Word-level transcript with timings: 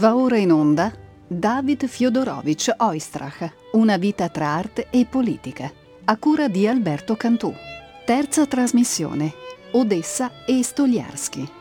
Va 0.00 0.16
ora 0.16 0.38
in 0.38 0.50
onda 0.50 0.90
David 1.26 1.86
Fiodorovich 1.86 2.74
Oistrach, 2.74 3.52
Una 3.72 3.98
vita 3.98 4.30
tra 4.30 4.46
arte 4.46 4.86
e 4.88 5.04
politica, 5.04 5.70
a 6.04 6.16
cura 6.16 6.48
di 6.48 6.66
Alberto 6.66 7.16
Cantù. 7.16 7.52
Terza 8.06 8.46
trasmissione, 8.46 9.34
Odessa 9.72 10.46
e 10.46 10.62
Stoliarski. 10.62 11.59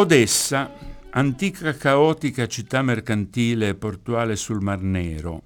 Odessa, 0.00 0.72
antica 1.10 1.74
caotica 1.74 2.46
città 2.46 2.80
mercantile 2.80 3.68
e 3.68 3.74
portuale 3.74 4.34
sul 4.34 4.62
Mar 4.62 4.80
Nero, 4.80 5.42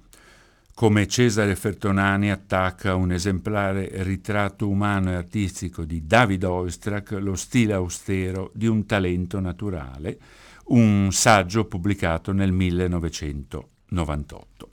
come 0.73 1.09
Cesare 1.09 1.57
Fertonani 1.57 2.31
attacca 2.31 2.95
un 2.95 3.11
esemplare 3.11 3.89
ritratto 4.03 4.69
umano 4.69 5.11
e 5.11 5.15
artistico 5.15 5.83
di 5.83 6.05
David 6.05 6.45
Oistrakh, 6.45 7.17
lo 7.19 7.35
stile 7.35 7.73
austero 7.73 8.49
di 8.53 8.65
un 8.65 8.85
talento 8.85 9.41
naturale, 9.41 10.17
un 10.67 11.09
saggio 11.11 11.65
pubblicato 11.65 12.31
nel 12.31 12.53
1998. 12.53 14.69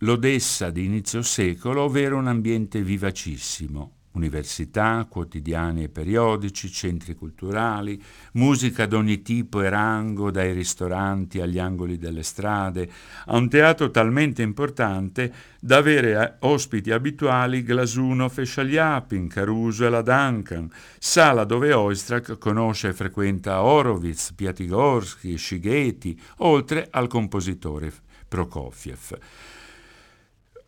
L'Odessa 0.00 0.68
di 0.68 0.84
inizio 0.84 1.22
secolo, 1.22 1.84
ovvero 1.84 2.18
un 2.18 2.26
ambiente 2.26 2.82
vivacissimo, 2.82 4.01
Università, 4.12 5.06
quotidiani 5.08 5.84
e 5.84 5.88
periodici, 5.88 6.70
centri 6.70 7.14
culturali, 7.14 8.02
musica 8.32 8.86
d'ogni 8.86 9.22
tipo 9.22 9.62
e 9.62 9.68
rango, 9.70 10.30
dai 10.30 10.52
ristoranti 10.52 11.40
agli 11.40 11.58
angoli 11.58 11.96
delle 11.96 12.22
strade, 12.22 12.90
a 13.26 13.36
un 13.36 13.48
teatro 13.48 13.90
talmente 13.90 14.42
importante 14.42 15.32
da 15.60 15.78
avere 15.78 16.22
eh, 16.22 16.46
ospiti 16.46 16.90
abituali 16.90 17.62
Glasunov 17.62 18.38
e 18.38 18.44
Sciagliapin, 18.44 19.28
Caruso 19.28 19.86
e 19.86 19.88
la 19.88 20.02
Duncan, 20.02 20.70
sala 20.98 21.44
dove 21.44 21.72
Oistrakh 21.72 22.36
conosce 22.38 22.88
e 22.88 22.92
frequenta 22.92 23.62
Horowitz, 23.62 24.32
Piatigorsky, 24.32 25.38
Shigheti, 25.38 26.20
oltre 26.38 26.88
al 26.90 27.08
compositore 27.08 27.92
Prokofiev. 28.28 29.18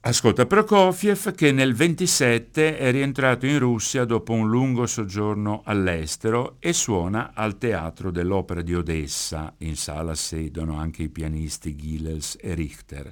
Ascolta 0.07 0.45
Prokofiev 0.45 1.33
che 1.33 1.51
nel 1.51 1.73
27 1.73 2.77
è 2.77 2.91
rientrato 2.91 3.47
in 3.47 3.59
Russia 3.59 4.05
dopo 4.05 4.35
un 4.35 4.51
lungo 4.51 4.85
soggiorno 4.85 5.63
all'estero 5.65 6.57
e 6.59 6.75
suona 6.75 7.33
al 7.33 7.57
Teatro 7.57 8.11
dell'Opera 8.11 8.61
di 8.61 8.75
Odessa. 8.75 9.55
In 9.61 9.77
sala 9.77 10.15
sedono 10.15 10.79
anche 10.79 11.05
i 11.05 11.09
pianisti 11.09 11.75
Gilels 11.75 12.37
e 12.39 12.53
Richter. 12.53 13.11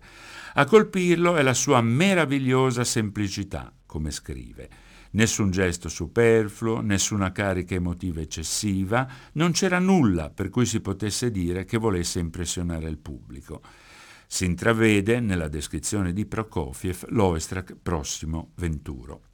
A 0.53 0.67
colpirlo 0.67 1.37
è 1.37 1.43
la 1.43 1.55
sua 1.55 1.81
meravigliosa 1.81 2.85
semplicità, 2.85 3.73
come 3.87 4.11
scrive. 4.11 4.69
Nessun 5.13 5.51
gesto 5.51 5.89
superfluo, 5.89 6.83
nessuna 6.83 7.33
carica 7.33 7.75
emotiva 7.75 8.21
eccessiva, 8.21 9.09
non 9.33 9.53
c'era 9.53 9.79
nulla 9.79 10.29
per 10.29 10.51
cui 10.51 10.67
si 10.67 10.81
potesse 10.81 11.31
dire 11.31 11.65
che 11.65 11.79
volesse 11.79 12.19
impressionare 12.19 12.87
il 12.91 12.99
pubblico. 12.99 13.63
Si 14.33 14.47
intravede 14.47 15.21
nella 15.21 15.49
descrizione 15.49 16.15
di 16.15 16.25
Prokofiev 16.25 17.05
l'Oestrak 17.09 17.77
prossimo 17.83 18.53
venturo. 18.55 19.25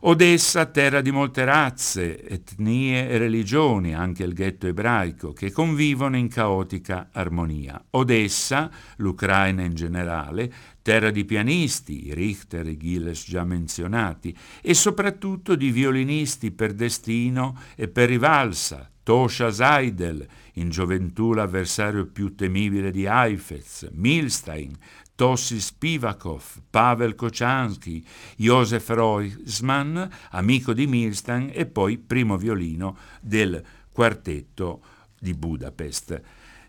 Odessa, 0.00 0.64
terra 0.64 1.02
di 1.02 1.10
molte 1.10 1.44
razze, 1.44 2.26
etnie 2.26 3.06
e 3.06 3.18
religioni, 3.18 3.94
anche 3.94 4.22
il 4.22 4.32
ghetto 4.32 4.66
ebraico, 4.66 5.34
che 5.34 5.52
convivono 5.52 6.16
in 6.16 6.28
caotica 6.28 7.10
armonia. 7.12 7.84
Odessa, 7.90 8.70
l'Ucraina 8.96 9.62
in 9.62 9.74
generale, 9.74 10.50
terra 10.80 11.10
di 11.10 11.26
pianisti, 11.26 12.14
Richter 12.14 12.66
e 12.66 12.78
Gilles 12.78 13.26
già 13.26 13.44
menzionati, 13.44 14.34
e 14.62 14.72
soprattutto 14.72 15.54
di 15.54 15.70
violinisti 15.70 16.50
per 16.50 16.72
destino 16.72 17.58
e 17.74 17.88
per 17.88 18.08
rivalsa, 18.08 18.90
Tosha 19.06 19.52
Seidel, 19.52 20.26
in 20.54 20.68
gioventù 20.68 21.32
l'avversario 21.32 22.06
più 22.06 22.34
temibile 22.34 22.90
di 22.90 23.04
Heifetz, 23.04 23.88
Milstein, 23.92 24.76
Tossi 25.14 25.60
Spivakov, 25.60 26.42
Pavel 26.68 27.14
Kochansky, 27.14 28.04
Josef 28.34 28.88
Reusmann, 28.88 30.02
amico 30.30 30.72
di 30.72 30.88
Milstein 30.88 31.52
e 31.54 31.66
poi 31.66 31.98
primo 31.98 32.36
violino 32.36 32.96
del 33.20 33.62
quartetto 33.92 34.80
di 35.16 35.34
Budapest. 35.34 36.20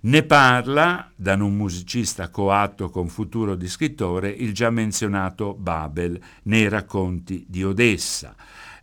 Ne 0.02 0.22
parla, 0.22 1.12
da 1.16 1.34
un 1.34 1.56
musicista 1.56 2.30
coatto 2.30 2.92
con 2.92 3.08
futuro 3.08 3.56
di 3.56 3.68
scrittore, 3.68 4.30
il 4.30 4.54
già 4.54 4.70
menzionato 4.70 5.56
Babel 5.56 6.22
nei 6.44 6.70
racconti 6.70 7.46
di 7.48 7.64
Odessa 7.64 8.36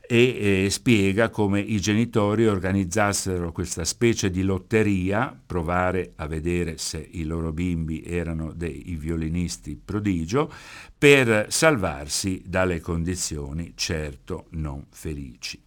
e 0.07 0.65
eh, 0.65 0.71
spiega 0.71 1.31
come 1.31 1.61
i 1.61 1.81
genitori 1.81 2.47
organizzassero 2.47 3.53
questa 3.53 3.85
specie 3.85 4.31
di 4.31 4.43
lotteria, 4.43 5.39
provare 5.47 6.13
a 6.17 6.27
vedere 6.27 6.79
se 6.79 7.07
i 7.13 7.25
loro 7.25 7.53
bimbi 7.53 8.03
erano 8.03 8.53
dei 8.53 8.97
violinisti 8.99 9.81
prodigio, 9.83 10.53
per 10.97 11.47
salvarsi 11.49 12.43
dalle 12.47 12.81
condizioni 12.81 13.73
certo 13.75 14.47
non 14.51 14.85
felici. 14.91 15.63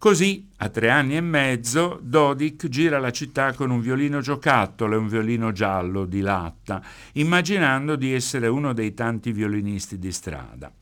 Così, 0.00 0.48
a 0.56 0.70
tre 0.70 0.88
anni 0.88 1.14
e 1.16 1.20
mezzo, 1.20 1.98
Dodik 2.02 2.68
gira 2.68 2.98
la 2.98 3.10
città 3.10 3.52
con 3.52 3.68
un 3.68 3.82
violino 3.82 4.22
giocattolo 4.22 4.94
e 4.94 4.98
un 4.98 5.08
violino 5.08 5.52
giallo 5.52 6.06
di 6.06 6.20
latta, 6.20 6.82
immaginando 7.12 7.96
di 7.96 8.14
essere 8.14 8.46
uno 8.48 8.72
dei 8.72 8.94
tanti 8.94 9.30
violinisti 9.30 9.98
di 9.98 10.10
strada. 10.10 10.72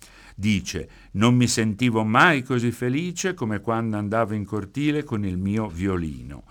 Dice, 0.41 0.88
non 1.15 1.34
mi 1.34 1.49
sentivo 1.49 2.04
mai 2.04 2.44
così 2.44 2.71
felice 2.71 3.34
come 3.34 3.59
quando 3.60 3.97
andavo 3.97 4.34
in 4.34 4.44
cortile 4.44 5.03
con 5.03 5.25
il 5.25 5.37
mio 5.37 5.66
violino. 5.66 6.44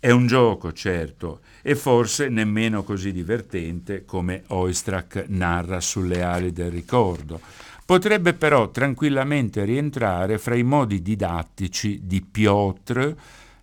È 0.00 0.10
un 0.10 0.26
gioco, 0.26 0.72
certo, 0.72 1.40
e 1.60 1.74
forse 1.76 2.30
nemmeno 2.30 2.82
così 2.82 3.12
divertente 3.12 4.06
come 4.06 4.44
Oistrakh 4.46 5.26
narra 5.28 5.82
sulle 5.82 6.22
ali 6.22 6.50
del 6.50 6.70
ricordo. 6.70 7.38
Potrebbe 7.84 8.32
però 8.32 8.70
tranquillamente 8.70 9.64
rientrare 9.64 10.38
fra 10.38 10.54
i 10.54 10.62
modi 10.62 11.02
didattici 11.02 12.00
di 12.04 12.22
Piotr 12.22 13.14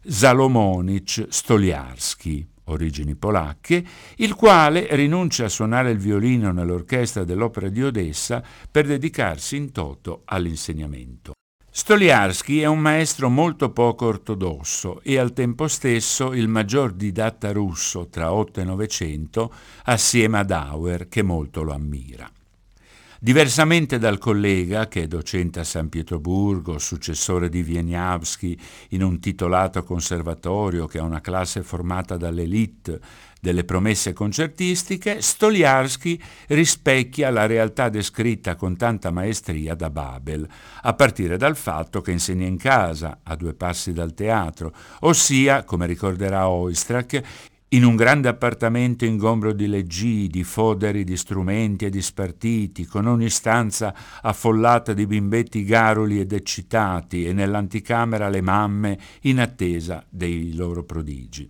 Salomonic 0.05 1.25
Stoliarski 1.29 2.52
origini 2.65 3.15
polacche, 3.15 3.83
il 4.17 4.35
quale 4.35 4.87
rinuncia 4.91 5.45
a 5.45 5.49
suonare 5.49 5.91
il 5.91 5.97
violino 5.97 6.51
nell'orchestra 6.51 7.23
dell'Opera 7.23 7.69
di 7.69 7.83
Odessa 7.83 8.43
per 8.69 8.85
dedicarsi 8.85 9.55
in 9.55 9.71
toto 9.71 10.21
all'insegnamento. 10.25 11.33
Stoliarski 11.75 12.61
è 12.61 12.67
un 12.67 12.77
maestro 12.77 13.29
molto 13.29 13.71
poco 13.71 14.05
ortodosso 14.05 15.01
e 15.01 15.17
al 15.17 15.33
tempo 15.33 15.67
stesso 15.67 16.31
il 16.33 16.47
maggior 16.47 16.93
didatta 16.93 17.51
russo 17.51 18.09
tra 18.09 18.31
8 18.31 18.59
e 18.59 18.63
900 18.63 19.53
assieme 19.85 20.37
ad 20.37 20.51
Auer 20.51 21.07
che 21.07 21.23
molto 21.23 21.63
lo 21.63 21.73
ammira. 21.73 22.29
Diversamente 23.23 23.99
dal 23.99 24.17
collega, 24.17 24.89
che 24.89 25.03
è 25.03 25.07
docente 25.07 25.61
a 25.61 25.63
San 25.63 25.87
Pietroburgo, 25.87 26.77
successore 26.77 27.47
di 27.47 27.61
Wieniawski 27.61 28.59
in 28.89 29.01
un 29.01 29.21
titolato 29.21 29.81
conservatorio 29.85 30.87
che 30.87 30.99
ha 30.99 31.03
una 31.03 31.21
classe 31.21 31.63
formata 31.63 32.17
dall'elite 32.17 32.99
delle 33.39 33.63
promesse 33.63 34.11
concertistiche, 34.11 35.21
Stoliarski 35.21 36.21
rispecchia 36.47 37.29
la 37.29 37.45
realtà 37.45 37.87
descritta 37.87 38.55
con 38.55 38.75
tanta 38.75 39.09
maestria 39.09 39.73
da 39.73 39.89
Babel, 39.89 40.45
a 40.81 40.93
partire 40.93 41.37
dal 41.37 41.55
fatto 41.55 42.01
che 42.01 42.11
insegna 42.11 42.45
in 42.45 42.57
casa, 42.57 43.19
a 43.23 43.37
due 43.37 43.53
passi 43.53 43.93
dal 43.93 44.13
teatro, 44.13 44.73
ossia, 44.99 45.63
come 45.63 45.85
ricorderà 45.85 46.49
Oistrakh, 46.49 47.51
in 47.73 47.83
un 47.83 47.95
grande 47.95 48.27
appartamento 48.27 49.03
ingombro 49.03 49.51
di 49.51 49.67
leggii, 49.67 50.27
di 50.27 50.43
foderi, 50.43 51.03
di 51.03 51.17
strumenti 51.17 51.85
e 51.85 51.89
di 51.89 52.01
spartiti, 52.01 52.85
con 52.85 53.07
ogni 53.07 53.29
stanza 53.29 53.93
affollata 54.21 54.93
di 54.93 55.07
bimbetti 55.07 55.63
garuli 55.63 56.19
ed 56.19 56.33
eccitati, 56.33 57.25
e 57.25 57.33
nell'anticamera 57.33 58.29
le 58.29 58.41
mamme 58.41 58.99
in 59.21 59.39
attesa 59.39 60.05
dei 60.07 60.53
loro 60.53 60.83
prodigi. 60.83 61.49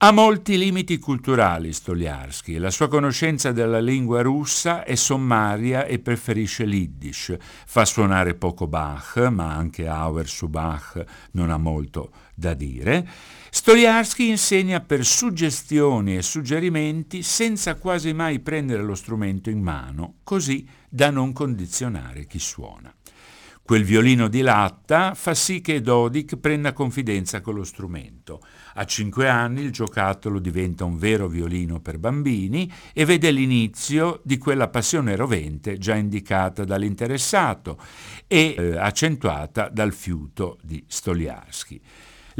Ha 0.00 0.12
molti 0.12 0.56
limiti 0.56 0.98
culturali 0.98 1.72
Stoliarsky, 1.72 2.56
la 2.56 2.70
sua 2.70 2.88
conoscenza 2.88 3.52
della 3.52 3.80
lingua 3.80 4.22
russa 4.22 4.84
è 4.84 4.94
sommaria 4.94 5.84
e 5.84 5.98
preferisce 5.98 6.64
l'Iddish, 6.64 7.36
fa 7.66 7.84
suonare 7.84 8.34
poco 8.34 8.66
Bach, 8.66 9.28
ma 9.30 9.52
anche 9.52 9.88
Auer 9.88 10.28
su 10.28 10.48
Bach 10.48 11.04
non 11.32 11.50
ha 11.50 11.58
molto 11.58 12.12
da 12.34 12.54
dire. 12.54 13.06
Stoliarsky 13.50 14.28
insegna 14.28 14.80
per 14.80 15.04
suggestioni 15.04 16.16
e 16.16 16.22
suggerimenti 16.22 17.22
senza 17.22 17.76
quasi 17.76 18.12
mai 18.12 18.40
prendere 18.40 18.82
lo 18.82 18.94
strumento 18.94 19.48
in 19.48 19.60
mano, 19.60 20.16
così 20.22 20.66
da 20.88 21.10
non 21.10 21.32
condizionare 21.32 22.26
chi 22.26 22.38
suona. 22.38 22.94
Quel 23.68 23.84
violino 23.84 24.28
di 24.28 24.40
latta 24.40 25.14
fa 25.14 25.34
sì 25.34 25.60
che 25.60 25.82
Dodik 25.82 26.36
prenda 26.36 26.72
confidenza 26.72 27.42
con 27.42 27.54
lo 27.54 27.64
strumento. 27.64 28.40
A 28.74 28.84
cinque 28.86 29.28
anni 29.28 29.60
il 29.60 29.72
giocattolo 29.72 30.38
diventa 30.38 30.86
un 30.86 30.96
vero 30.96 31.28
violino 31.28 31.78
per 31.78 31.98
bambini 31.98 32.72
e 32.94 33.04
vede 33.04 33.30
l'inizio 33.30 34.22
di 34.24 34.38
quella 34.38 34.68
passione 34.68 35.16
rovente 35.16 35.76
già 35.76 35.96
indicata 35.96 36.64
dall'interessato 36.64 37.78
e 38.26 38.54
eh, 38.56 38.78
accentuata 38.78 39.68
dal 39.68 39.92
fiuto 39.92 40.58
di 40.62 40.82
Stoliarsky. 40.86 41.78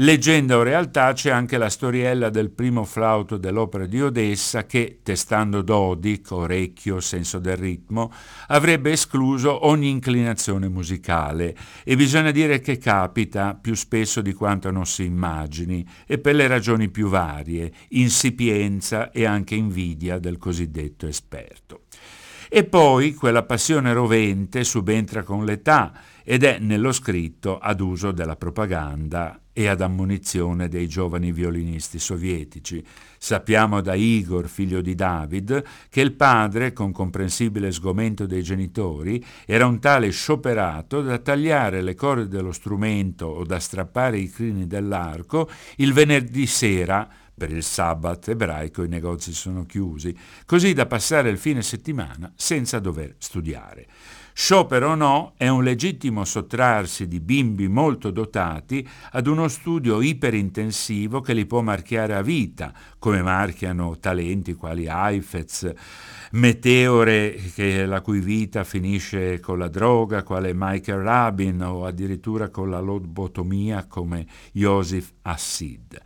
Leggenda 0.01 0.55
o 0.55 0.63
realtà 0.63 1.11
c'è 1.11 1.29
anche 1.29 1.57
la 1.57 1.67
storiella 1.67 2.29
del 2.29 2.51
primo 2.51 2.85
flauto 2.85 3.35
dell'opera 3.35 3.85
di 3.85 4.01
Odessa 4.01 4.65
che, 4.65 4.99
testando 5.03 5.61
Dodic, 5.61 6.31
orecchio, 6.31 7.01
senso 7.01 7.37
del 7.37 7.57
ritmo, 7.57 8.09
avrebbe 8.47 8.91
escluso 8.91 9.67
ogni 9.67 9.89
inclinazione 9.89 10.69
musicale 10.69 11.53
e 11.83 11.97
bisogna 11.97 12.31
dire 12.31 12.61
che 12.61 12.77
capita 12.77 13.55
più 13.55 13.73
spesso 13.73 14.21
di 14.21 14.31
quanto 14.31 14.71
non 14.71 14.85
si 14.85 15.03
immagini 15.03 15.85
e 16.07 16.17
per 16.17 16.35
le 16.35 16.47
ragioni 16.47 16.87
più 16.87 17.09
varie, 17.09 17.69
insipienza 17.89 19.11
e 19.11 19.25
anche 19.25 19.55
invidia 19.55 20.17
del 20.17 20.37
cosiddetto 20.37 21.07
esperto. 21.07 21.81
E 22.51 22.63
poi 22.63 23.13
quella 23.13 23.43
passione 23.43 23.93
rovente 23.93 24.63
subentra 24.63 25.21
con 25.21 25.45
l'età 25.45 25.93
ed 26.23 26.43
è 26.43 26.57
nello 26.57 26.91
scritto 26.91 27.59
ad 27.59 27.79
uso 27.79 28.11
della 28.11 28.35
propaganda 28.35 29.39
e 29.53 29.67
ad 29.67 29.81
ammonizione 29.81 30.67
dei 30.67 30.87
giovani 30.87 31.31
violinisti 31.31 31.99
sovietici. 31.99 32.83
Sappiamo 33.19 33.81
da 33.81 33.93
Igor, 33.93 34.47
figlio 34.47 34.81
di 34.81 34.95
David, 34.95 35.63
che 35.89 36.01
il 36.01 36.13
padre, 36.13 36.73
con 36.73 36.91
comprensibile 36.91 37.71
sgomento 37.71 38.25
dei 38.25 38.41
genitori, 38.41 39.23
era 39.45 39.67
un 39.67 39.79
tale 39.79 40.09
scioperato 40.09 41.03
da 41.03 41.19
tagliare 41.19 41.83
le 41.83 41.93
corde 41.93 42.27
dello 42.27 42.51
strumento 42.51 43.27
o 43.27 43.43
da 43.43 43.59
strappare 43.59 44.17
i 44.17 44.27
crini 44.27 44.65
dell'arco 44.65 45.47
il 45.75 45.93
venerdì 45.93 46.47
sera 46.47 47.07
per 47.39 47.51
il 47.51 47.63
sabbat 47.63 48.27
ebraico 48.27 48.83
i 48.83 48.89
negozi 48.89 49.31
sono 49.31 49.65
chiusi, 49.65 50.13
così 50.45 50.73
da 50.73 50.85
passare 50.85 51.29
il 51.29 51.37
fine 51.37 51.61
settimana 51.61 52.29
senza 52.35 52.79
dover 52.79 53.15
studiare. 53.17 53.87
Sciopero 54.33 54.91
o 54.91 54.95
no, 54.95 55.33
è 55.35 55.49
un 55.49 55.63
legittimo 55.63 56.23
sottrarsi 56.23 57.07
di 57.07 57.19
bimbi 57.19 57.67
molto 57.67 58.09
dotati 58.09 58.87
ad 59.11 59.27
uno 59.27 59.49
studio 59.49 60.01
iperintensivo 60.01 61.19
che 61.19 61.33
li 61.33 61.45
può 61.45 61.61
marchiare 61.61 62.15
a 62.15 62.21
vita, 62.21 62.73
come 62.99 63.21
marchiano 63.21 63.97
talenti 63.99 64.53
quali 64.53 64.85
Heifetz, 64.87 65.73
meteore 66.31 67.37
la 67.85 67.99
cui 67.99 68.19
vita 68.19 68.63
finisce 68.63 69.41
con 69.41 69.57
la 69.57 69.67
droga, 69.67 70.23
quale 70.23 70.53
Michael 70.53 71.01
Rabin 71.01 71.61
o 71.61 71.85
addirittura 71.85 72.49
con 72.49 72.69
la 72.69 72.79
lobotomia 72.79 73.87
come 73.87 74.25
Joseph 74.53 75.11
Assid. 75.23 76.01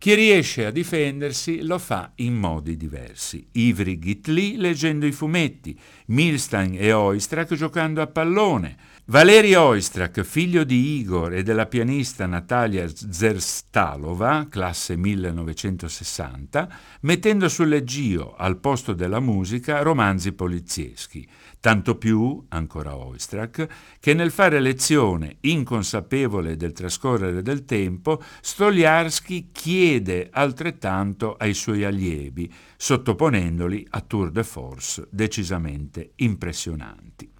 Chi 0.00 0.14
riesce 0.14 0.64
a 0.64 0.70
difendersi 0.70 1.60
lo 1.60 1.78
fa 1.78 2.12
in 2.16 2.34
modi 2.34 2.78
diversi. 2.78 3.46
Ivry 3.52 3.98
Gitli 3.98 4.56
leggendo 4.56 5.04
i 5.04 5.12
fumetti, 5.12 5.78
Milstein 6.06 6.74
e 6.78 6.90
Oistrakh 6.90 7.52
giocando 7.52 8.00
a 8.00 8.06
pallone, 8.06 8.78
Valeri 9.04 9.52
Oistrakh, 9.54 10.22
figlio 10.22 10.64
di 10.64 10.96
Igor 11.00 11.34
e 11.34 11.42
della 11.42 11.66
pianista 11.66 12.24
Natalia 12.24 12.88
Zerstalova, 12.88 14.46
classe 14.48 14.96
1960, 14.96 16.78
mettendo 17.00 17.50
sul 17.50 17.68
leggio 17.68 18.34
al 18.36 18.56
posto 18.56 18.94
della 18.94 19.20
musica 19.20 19.82
romanzi 19.82 20.32
polizieschi. 20.32 21.28
Tanto 21.60 21.98
più, 21.98 22.42
ancora 22.48 22.96
Oistrakh, 22.96 23.66
che 24.00 24.14
nel 24.14 24.30
fare 24.30 24.60
lezione, 24.60 25.36
inconsapevole 25.40 26.56
del 26.56 26.72
trascorrere 26.72 27.42
del 27.42 27.66
tempo, 27.66 28.22
Stoliarsky 28.40 29.50
chiede 29.52 30.30
altrettanto 30.32 31.36
ai 31.36 31.52
suoi 31.52 31.84
allievi, 31.84 32.50
sottoponendoli 32.78 33.86
a 33.90 34.00
tour 34.00 34.30
de 34.30 34.42
force 34.42 35.06
decisamente 35.10 36.12
impressionanti. 36.16 37.30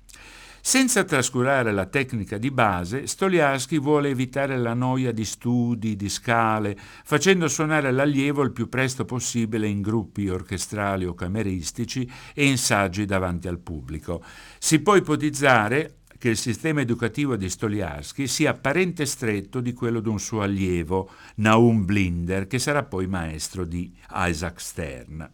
Senza 0.63 1.05
trascurare 1.05 1.73
la 1.73 1.87
tecnica 1.87 2.37
di 2.37 2.51
base, 2.51 3.07
Stoliarsky 3.07 3.81
vuole 3.81 4.11
evitare 4.11 4.59
la 4.59 4.75
noia 4.75 5.11
di 5.11 5.25
studi, 5.25 5.97
di 5.97 6.11
scale, 6.11 6.79
facendo 7.03 7.49
suonare 7.49 7.91
l'allievo 7.91 8.43
il 8.43 8.53
più 8.53 8.69
presto 8.69 9.07
possibile 9.07 9.67
in 9.67 9.81
gruppi 9.81 10.29
orchestrali 10.29 11.07
o 11.07 11.15
cameristici 11.15 12.09
e 12.35 12.45
in 12.45 12.59
saggi 12.59 13.07
davanti 13.07 13.49
al 13.49 13.59
pubblico. 13.59 14.23
Si 14.59 14.81
può 14.81 14.97
ipotizzare 14.97 16.01
che 16.19 16.29
il 16.29 16.37
sistema 16.37 16.83
educativo 16.83 17.37
di 17.37 17.49
Stoliarsky 17.49 18.27
sia 18.27 18.53
parente 18.53 19.07
stretto 19.07 19.61
di 19.61 19.73
quello 19.73 20.01
di 20.01 20.11
un 20.11 20.21
suo 20.21 20.43
allievo, 20.43 21.11
Naum 21.37 21.87
Blinder, 21.87 22.47
che 22.47 22.59
sarà 22.59 22.83
poi 22.85 23.07
maestro 23.07 23.65
di 23.65 23.91
Isaac 24.13 24.61
Stern 24.61 25.31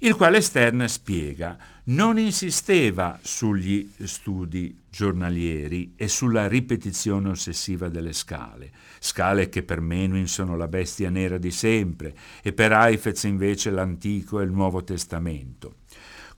il 0.00 0.14
quale 0.14 0.40
Stern 0.40 0.86
spiega 0.88 1.56
non 1.84 2.18
insisteva 2.18 3.18
sugli 3.22 3.90
studi 4.04 4.76
giornalieri 4.90 5.94
e 5.96 6.08
sulla 6.08 6.46
ripetizione 6.46 7.30
ossessiva 7.30 7.88
delle 7.88 8.12
scale, 8.12 8.70
scale 9.00 9.48
che 9.48 9.62
per 9.62 9.80
Menuhin 9.80 10.28
sono 10.28 10.56
la 10.56 10.68
bestia 10.68 11.10
nera 11.10 11.38
di 11.38 11.50
sempre 11.50 12.14
e 12.42 12.52
per 12.52 12.72
Heifetz 12.72 13.24
invece 13.24 13.70
l'Antico 13.70 14.40
e 14.40 14.44
il 14.44 14.52
Nuovo 14.52 14.84
Testamento. 14.84 15.76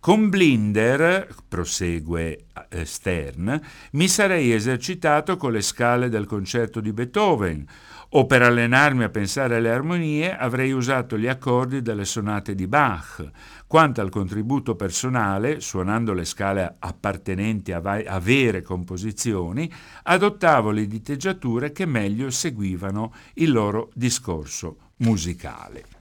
Con 0.00 0.30
Blinder, 0.30 1.28
prosegue 1.46 2.46
eh, 2.70 2.84
Stern, 2.86 3.60
mi 3.92 4.08
sarei 4.08 4.50
esercitato 4.50 5.36
con 5.36 5.52
le 5.52 5.60
scale 5.60 6.08
del 6.08 6.24
concerto 6.24 6.80
di 6.80 6.90
Beethoven, 6.90 7.66
o 8.10 8.26
per 8.26 8.42
allenarmi 8.42 9.04
a 9.04 9.08
pensare 9.08 9.56
alle 9.56 9.70
armonie 9.70 10.36
avrei 10.36 10.72
usato 10.72 11.16
gli 11.16 11.28
accordi 11.28 11.82
delle 11.82 12.04
sonate 12.04 12.54
di 12.54 12.66
Bach. 12.66 13.30
Quanto 13.66 14.00
al 14.00 14.10
contributo 14.10 14.74
personale, 14.74 15.60
suonando 15.60 16.12
le 16.12 16.24
scale 16.24 16.74
appartenenti 16.78 17.72
a, 17.72 17.80
vai- 17.80 18.06
a 18.06 18.18
vere 18.18 18.62
composizioni, 18.62 19.70
adottavo 20.04 20.70
le 20.70 20.86
diteggiature 20.86 21.70
che 21.70 21.86
meglio 21.86 22.30
seguivano 22.30 23.12
il 23.34 23.52
loro 23.52 23.90
discorso 23.94 24.76
musicale. 24.96 25.99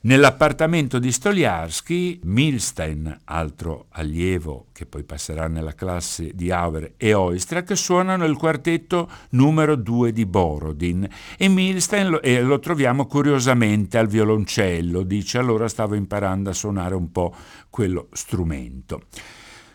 Nell'appartamento 0.00 1.00
di 1.00 1.10
Stoliarsky, 1.10 2.20
Milstein, 2.22 3.22
altro 3.24 3.86
allievo 3.90 4.66
che 4.70 4.86
poi 4.86 5.02
passerà 5.02 5.48
nella 5.48 5.74
classe 5.74 6.30
di 6.34 6.52
Auer 6.52 6.92
e 6.96 7.14
Oistrakh, 7.14 7.76
suonano 7.76 8.24
il 8.24 8.36
quartetto 8.36 9.10
numero 9.30 9.74
2 9.74 10.12
di 10.12 10.24
Borodin 10.24 11.08
e 11.36 11.48
Milstein 11.48 12.10
lo, 12.10 12.22
e 12.22 12.40
lo 12.42 12.60
troviamo 12.60 13.06
curiosamente 13.06 13.98
al 13.98 14.06
violoncello, 14.06 15.02
dice 15.02 15.38
allora 15.38 15.66
stavo 15.66 15.96
imparando 15.96 16.50
a 16.50 16.54
suonare 16.54 16.94
un 16.94 17.10
po' 17.10 17.34
quello 17.68 18.06
strumento. 18.12 19.02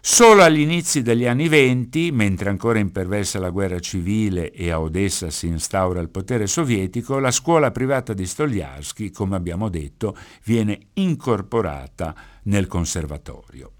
Solo 0.05 0.43
agli 0.43 0.60
inizi 0.60 1.01
degli 1.01 1.25
anni 1.25 1.48
venti, 1.48 2.12
mentre 2.12 2.50
ancora 2.50 2.77
imperversa 2.77 3.39
la 3.39 3.51
guerra 3.51 3.79
civile 3.79 4.51
e 4.51 4.69
a 4.69 4.81
Odessa 4.81 5.29
si 5.29 5.48
instaura 5.48 6.01
il 6.01 6.10
potere 6.10 6.45
sovietico, 6.45 7.19
la 7.19 7.31
scuola 7.31 7.72
privata 7.72 8.13
di 8.13 8.25
Stoliarsky, 8.25 9.12
come 9.12 9.38
abbiamo 9.38 9.69
detto, 9.69 10.17
viene 10.43 10.88
incorporata 10.95 12.13
nel 12.43 12.67
conservatorio. 12.67 13.75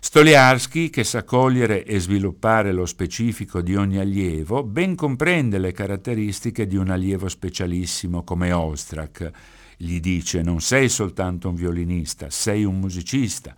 Stoliarsky, 0.00 0.90
che 0.90 1.04
sa 1.04 1.22
cogliere 1.22 1.84
e 1.84 2.00
sviluppare 2.00 2.72
lo 2.72 2.84
specifico 2.84 3.60
di 3.60 3.76
ogni 3.76 3.98
allievo, 3.98 4.64
ben 4.64 4.96
comprende 4.96 5.58
le 5.58 5.70
caratteristiche 5.70 6.66
di 6.66 6.74
un 6.74 6.90
allievo 6.90 7.28
specialissimo 7.28 8.24
come 8.24 8.50
Ostrak. 8.50 9.30
Gli 9.76 10.00
dice 10.00 10.42
non 10.42 10.60
sei 10.60 10.88
soltanto 10.88 11.48
un 11.48 11.54
violinista, 11.54 12.28
sei 12.28 12.64
un 12.64 12.80
musicista 12.80 13.54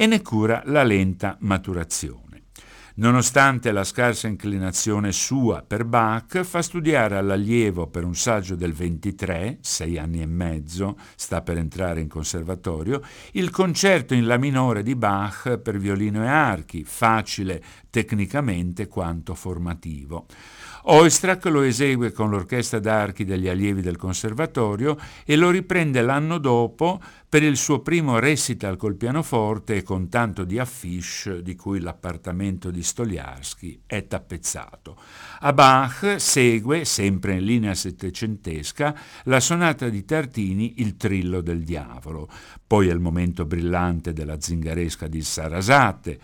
e 0.00 0.06
ne 0.06 0.22
cura 0.22 0.62
la 0.64 0.82
lenta 0.82 1.36
maturazione. 1.40 2.44
Nonostante 2.94 3.70
la 3.70 3.84
scarsa 3.84 4.28
inclinazione 4.28 5.12
sua 5.12 5.62
per 5.62 5.84
Bach, 5.84 6.42
fa 6.42 6.62
studiare 6.62 7.18
all'allievo 7.18 7.86
per 7.86 8.04
un 8.04 8.14
saggio 8.14 8.54
del 8.54 8.72
23, 8.72 9.58
sei 9.60 9.98
anni 9.98 10.22
e 10.22 10.26
mezzo, 10.26 10.96
sta 11.16 11.42
per 11.42 11.58
entrare 11.58 12.00
in 12.00 12.08
conservatorio, 12.08 13.02
il 13.32 13.50
concerto 13.50 14.14
in 14.14 14.26
La 14.26 14.38
minore 14.38 14.82
di 14.82 14.96
Bach 14.96 15.58
per 15.58 15.76
violino 15.76 16.24
e 16.24 16.28
archi, 16.28 16.82
facile 16.82 17.62
tecnicamente 17.90 18.88
quanto 18.88 19.34
formativo. 19.34 20.24
Oistrakh 20.82 21.44
lo 21.46 21.62
esegue 21.62 22.12
con 22.12 22.30
l'orchestra 22.30 22.78
d'archi 22.78 23.24
degli 23.24 23.48
allievi 23.48 23.82
del 23.82 23.96
conservatorio 23.96 24.96
e 25.24 25.36
lo 25.36 25.50
riprende 25.50 26.00
l'anno 26.00 26.38
dopo 26.38 27.00
per 27.28 27.42
il 27.42 27.56
suo 27.56 27.80
primo 27.80 28.18
recital 28.18 28.76
col 28.76 28.96
pianoforte 28.96 29.76
e 29.76 29.82
con 29.82 30.08
tanto 30.08 30.44
di 30.44 30.58
affiche 30.58 31.42
di 31.42 31.54
cui 31.54 31.80
l'appartamento 31.80 32.70
di 32.70 32.82
Stoliarsky 32.82 33.82
è 33.86 34.06
tappezzato. 34.06 34.96
A 35.40 35.52
Bach 35.52 36.16
segue, 36.18 36.84
sempre 36.84 37.34
in 37.34 37.44
linea 37.44 37.74
settecentesca, 37.74 38.98
la 39.24 39.38
sonata 39.38 39.88
di 39.88 40.04
Tartini 40.04 40.80
Il 40.80 40.96
Trillo 40.96 41.40
del 41.40 41.62
Diavolo, 41.62 42.28
poi 42.66 42.88
è 42.88 42.92
il 42.92 43.00
momento 43.00 43.44
brillante 43.44 44.12
della 44.12 44.40
zingaresca 44.40 45.06
di 45.06 45.22
Sarasate, 45.22 46.20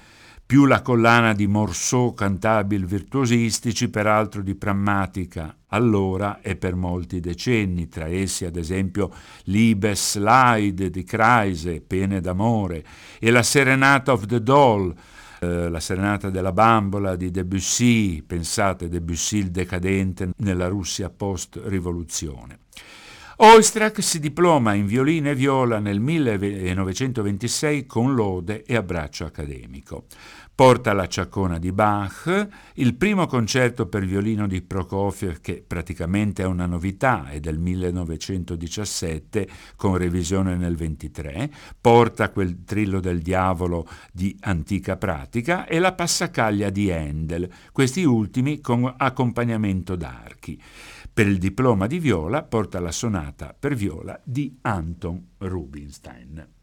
più 0.47 0.65
la 0.65 0.81
collana 0.81 1.33
di 1.33 1.49
morceau 1.49 2.15
cantabili 2.15 2.87
virtuosistici, 2.87 3.91
peraltro 3.91 4.43
di 4.43 4.55
prammatica 4.55 5.57
allora 5.71 6.41
e 6.41 6.55
per 6.55 6.77
molti 6.77 7.19
decenni, 7.19 7.89
tra 7.89 8.07
essi 8.07 8.45
ad 8.45 8.55
esempio 8.55 9.13
Liebesleid 9.45 10.87
di 10.87 11.03
Kreise, 11.03 11.81
Pene 11.81 12.21
d'amore, 12.21 12.85
e 13.19 13.33
la 13.33 13.43
Serenata 13.43 14.13
of 14.13 14.27
the 14.27 14.41
Doll, 14.41 14.95
eh, 15.41 15.69
la 15.69 15.81
Serenata 15.81 16.31
della 16.31 16.53
bambola 16.53 17.17
di 17.17 17.33
Debussy, 17.33 18.23
pensate 18.23 18.89
Debussy 18.89 19.39
il 19.39 19.51
decadente 19.51 20.31
nella 20.37 20.69
Russia 20.69 21.11
post-rivoluzione. 21.11 22.61
Oistrakh 23.39 24.01
si 24.01 24.19
diploma 24.19 24.73
in 24.73 24.87
violino 24.87 25.29
e 25.29 25.35
viola 25.35 25.79
nel 25.79 26.01
1926 26.01 27.85
con 27.85 28.15
lode 28.15 28.65
e 28.65 28.75
abbraccio 28.77 29.27
accademico. 29.27 30.07
Porta 30.57 30.95
la 30.95 31.07
ciaccona 31.07 31.59
di 31.59 31.71
Bach, 31.71 32.49
il 32.77 32.95
primo 32.95 33.27
concerto 33.27 33.89
per 33.89 34.07
violino 34.07 34.47
di 34.47 34.63
Prokofiev, 34.63 35.43
che 35.43 35.63
praticamente 35.67 36.45
è 36.45 36.47
una 36.47 36.65
novità, 36.65 37.29
è 37.29 37.41
del 37.41 37.59
1917 37.59 39.47
con 39.77 39.99
revisione 39.99 40.57
nel 40.57 40.75
23, 40.75 41.51
porta 41.79 42.31
quel 42.31 42.65
trillo 42.65 43.01
del 43.01 43.21
diavolo 43.21 43.87
di 44.11 44.35
antica 44.41 44.97
pratica 44.97 45.67
e 45.67 45.79
la 45.79 45.93
passacaglia 45.93 46.71
di 46.71 46.91
Handel, 46.91 47.53
questi 47.71 48.05
ultimi 48.05 48.63
con 48.63 48.95
accompagnamento 48.97 49.95
d'archi. 49.95 50.59
Per 51.13 51.27
il 51.27 51.37
diploma 51.37 51.87
di 51.87 51.99
viola 51.99 52.43
porta 52.43 52.81
la 52.81 52.93
sonata 52.93 53.55
per 53.59 53.75
viola 53.75 54.19
di 54.25 54.57
Anton 54.63 55.33
Rubinstein. 55.37 56.56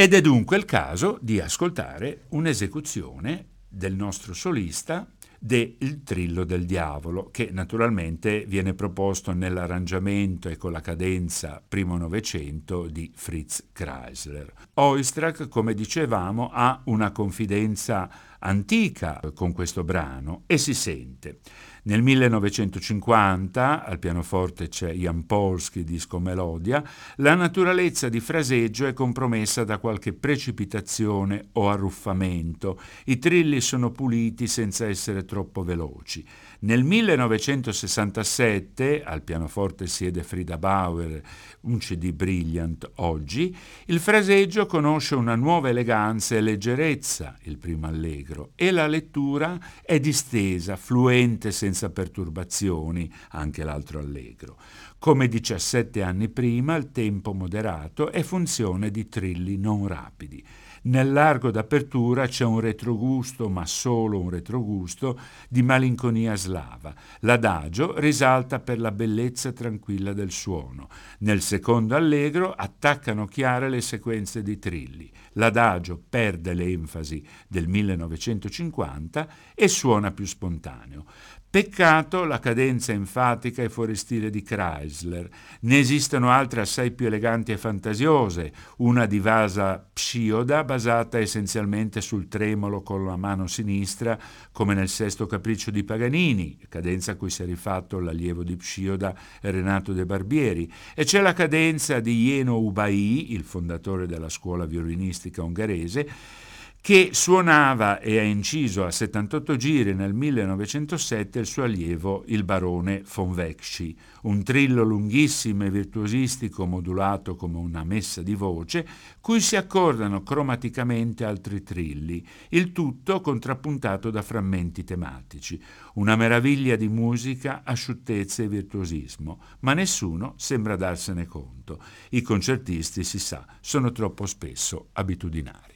Ed 0.00 0.14
è 0.14 0.20
dunque 0.20 0.56
il 0.56 0.64
caso 0.64 1.18
di 1.20 1.40
ascoltare 1.40 2.26
un'esecuzione 2.28 3.46
del 3.68 3.96
nostro 3.96 4.32
solista 4.32 5.10
de 5.40 5.76
Il 5.80 6.04
Trillo 6.04 6.44
del 6.44 6.66
Diavolo, 6.66 7.30
che 7.32 7.48
naturalmente 7.50 8.44
viene 8.46 8.74
proposto 8.74 9.32
nell'arrangiamento 9.32 10.48
e 10.48 10.56
con 10.56 10.70
la 10.70 10.80
cadenza 10.80 11.60
primo 11.66 11.96
Novecento 11.96 12.86
di 12.86 13.10
Fritz 13.12 13.70
Kreisler. 13.72 14.52
Oistrakh, 14.74 15.48
come 15.48 15.74
dicevamo, 15.74 16.48
ha 16.52 16.80
una 16.84 17.10
confidenza 17.10 18.08
antica 18.38 19.20
con 19.34 19.50
questo 19.50 19.82
brano 19.82 20.44
e 20.46 20.58
si 20.58 20.74
sente. 20.74 21.40
Nel 21.84 22.02
1950, 22.02 23.84
al 23.84 23.98
pianoforte 23.98 24.68
c'è 24.68 24.92
Jan 24.92 25.26
Polsky, 25.26 25.84
disco 25.84 26.18
Melodia, 26.18 26.82
la 27.16 27.34
naturalezza 27.34 28.08
di 28.08 28.20
fraseggio 28.20 28.86
è 28.86 28.92
compromessa 28.92 29.64
da 29.64 29.78
qualche 29.78 30.12
precipitazione 30.12 31.48
o 31.52 31.70
arruffamento. 31.70 32.80
I 33.06 33.18
trilli 33.18 33.60
sono 33.60 33.90
puliti 33.90 34.46
senza 34.46 34.86
essere 34.86 35.24
troppo 35.24 35.62
veloci. 35.62 36.24
Nel 36.60 36.82
1967, 36.82 39.04
al 39.04 39.22
pianoforte 39.22 39.86
siede 39.86 40.24
Frida 40.24 40.58
Bauer, 40.58 41.22
un 41.60 41.78
CD 41.78 42.10
Brilliant 42.10 42.90
oggi, 42.96 43.56
il 43.86 44.00
fraseggio 44.00 44.66
conosce 44.66 45.14
una 45.14 45.36
nuova 45.36 45.68
eleganza 45.68 46.34
e 46.34 46.40
leggerezza, 46.40 47.36
il 47.42 47.58
primo 47.58 47.86
allegro, 47.86 48.50
e 48.56 48.72
la 48.72 48.88
lettura 48.88 49.56
è 49.82 50.00
distesa, 50.00 50.74
fluente 50.74 51.52
senza 51.52 51.90
perturbazioni, 51.90 53.08
anche 53.30 53.62
l'altro 53.62 54.00
allegro. 54.00 54.56
Come 54.98 55.28
17 55.28 56.02
anni 56.02 56.28
prima, 56.28 56.74
il 56.74 56.90
tempo 56.90 57.34
moderato 57.34 58.10
è 58.10 58.24
funzione 58.24 58.90
di 58.90 59.08
trilli 59.08 59.58
non 59.58 59.86
rapidi. 59.86 60.44
Nel 60.88 61.12
largo 61.12 61.50
d'apertura 61.50 62.26
c'è 62.26 62.46
un 62.46 62.60
retrogusto, 62.60 63.50
ma 63.50 63.66
solo 63.66 64.20
un 64.20 64.30
retrogusto, 64.30 65.20
di 65.46 65.62
malinconia 65.62 66.34
slava. 66.34 66.94
L'adagio 67.20 67.98
risalta 67.98 68.58
per 68.58 68.80
la 68.80 68.90
bellezza 68.90 69.52
tranquilla 69.52 70.14
del 70.14 70.30
suono. 70.30 70.88
Nel 71.18 71.42
secondo 71.42 71.94
allegro 71.94 72.52
attaccano 72.52 73.26
chiare 73.26 73.68
le 73.68 73.82
sequenze 73.82 74.42
di 74.42 74.58
trilli. 74.58 75.10
L'adagio 75.32 76.02
perde 76.08 76.54
l'enfasi 76.54 77.22
del 77.46 77.68
1950 77.68 79.28
e 79.54 79.68
suona 79.68 80.10
più 80.10 80.24
spontaneo. 80.24 81.04
Peccato 81.50 82.24
la 82.24 82.40
cadenza 82.40 82.92
enfatica 82.92 83.62
e 83.62 83.70
fuori 83.70 83.96
stile 83.96 84.28
di 84.28 84.42
Chrysler. 84.42 85.26
Ne 85.60 85.78
esistono 85.78 86.28
altre 86.28 86.60
assai 86.60 86.90
più 86.90 87.06
eleganti 87.06 87.52
e 87.52 87.56
fantasiose, 87.56 88.52
una 88.78 89.06
di 89.06 89.18
Vasa 89.18 89.82
Psioda 89.90 90.62
basata 90.62 91.18
essenzialmente 91.18 92.02
sul 92.02 92.28
tremolo 92.28 92.82
con 92.82 93.06
la 93.06 93.16
mano 93.16 93.46
sinistra, 93.46 94.18
come 94.52 94.74
nel 94.74 94.90
sesto 94.90 95.24
capriccio 95.24 95.70
di 95.70 95.84
Paganini, 95.84 96.58
cadenza 96.68 97.12
a 97.12 97.16
cui 97.16 97.30
si 97.30 97.42
è 97.44 97.46
rifatto 97.46 97.98
l'allievo 97.98 98.44
di 98.44 98.56
Psioda 98.56 99.16
Renato 99.40 99.94
De 99.94 100.04
Barbieri, 100.04 100.70
e 100.94 101.04
c'è 101.04 101.22
la 101.22 101.32
cadenza 101.32 101.98
di 102.00 102.26
Jeno 102.26 102.58
Ubai, 102.58 103.32
il 103.32 103.42
fondatore 103.42 104.06
della 104.06 104.28
scuola 104.28 104.66
violinistica 104.66 105.42
ungherese, 105.42 106.46
che 106.80 107.10
suonava 107.12 108.00
e 108.00 108.18
ha 108.18 108.22
inciso 108.22 108.84
a 108.84 108.90
78 108.90 109.56
giri 109.56 109.94
nel 109.94 110.14
1907 110.14 111.38
il 111.40 111.46
suo 111.46 111.64
allievo 111.64 112.24
il 112.28 112.44
barone 112.44 113.02
von 113.14 113.32
Vecchi, 113.32 113.94
un 114.22 114.42
trillo 114.42 114.82
lunghissimo 114.84 115.64
e 115.64 115.70
virtuosistico 115.70 116.64
modulato 116.64 117.36
come 117.36 117.58
una 117.58 117.84
messa 117.84 118.22
di 118.22 118.34
voce, 118.34 118.86
cui 119.20 119.40
si 119.40 119.56
accordano 119.56 120.22
cromaticamente 120.22 121.24
altri 121.24 121.62
trilli, 121.62 122.26
il 122.50 122.72
tutto 122.72 123.20
contrappuntato 123.20 124.10
da 124.10 124.22
frammenti 124.22 124.82
tematici, 124.82 125.60
una 125.94 126.16
meraviglia 126.16 126.76
di 126.76 126.88
musica, 126.88 127.62
asciuttezza 127.64 128.42
e 128.42 128.48
virtuosismo, 128.48 129.42
ma 129.60 129.74
nessuno 129.74 130.32
sembra 130.36 130.76
darsene 130.76 131.26
conto. 131.26 131.82
I 132.10 132.22
concertisti, 132.22 133.04
si 133.04 133.18
sa, 133.18 133.44
sono 133.60 133.92
troppo 133.92 134.24
spesso 134.24 134.88
abitudinari. 134.92 135.67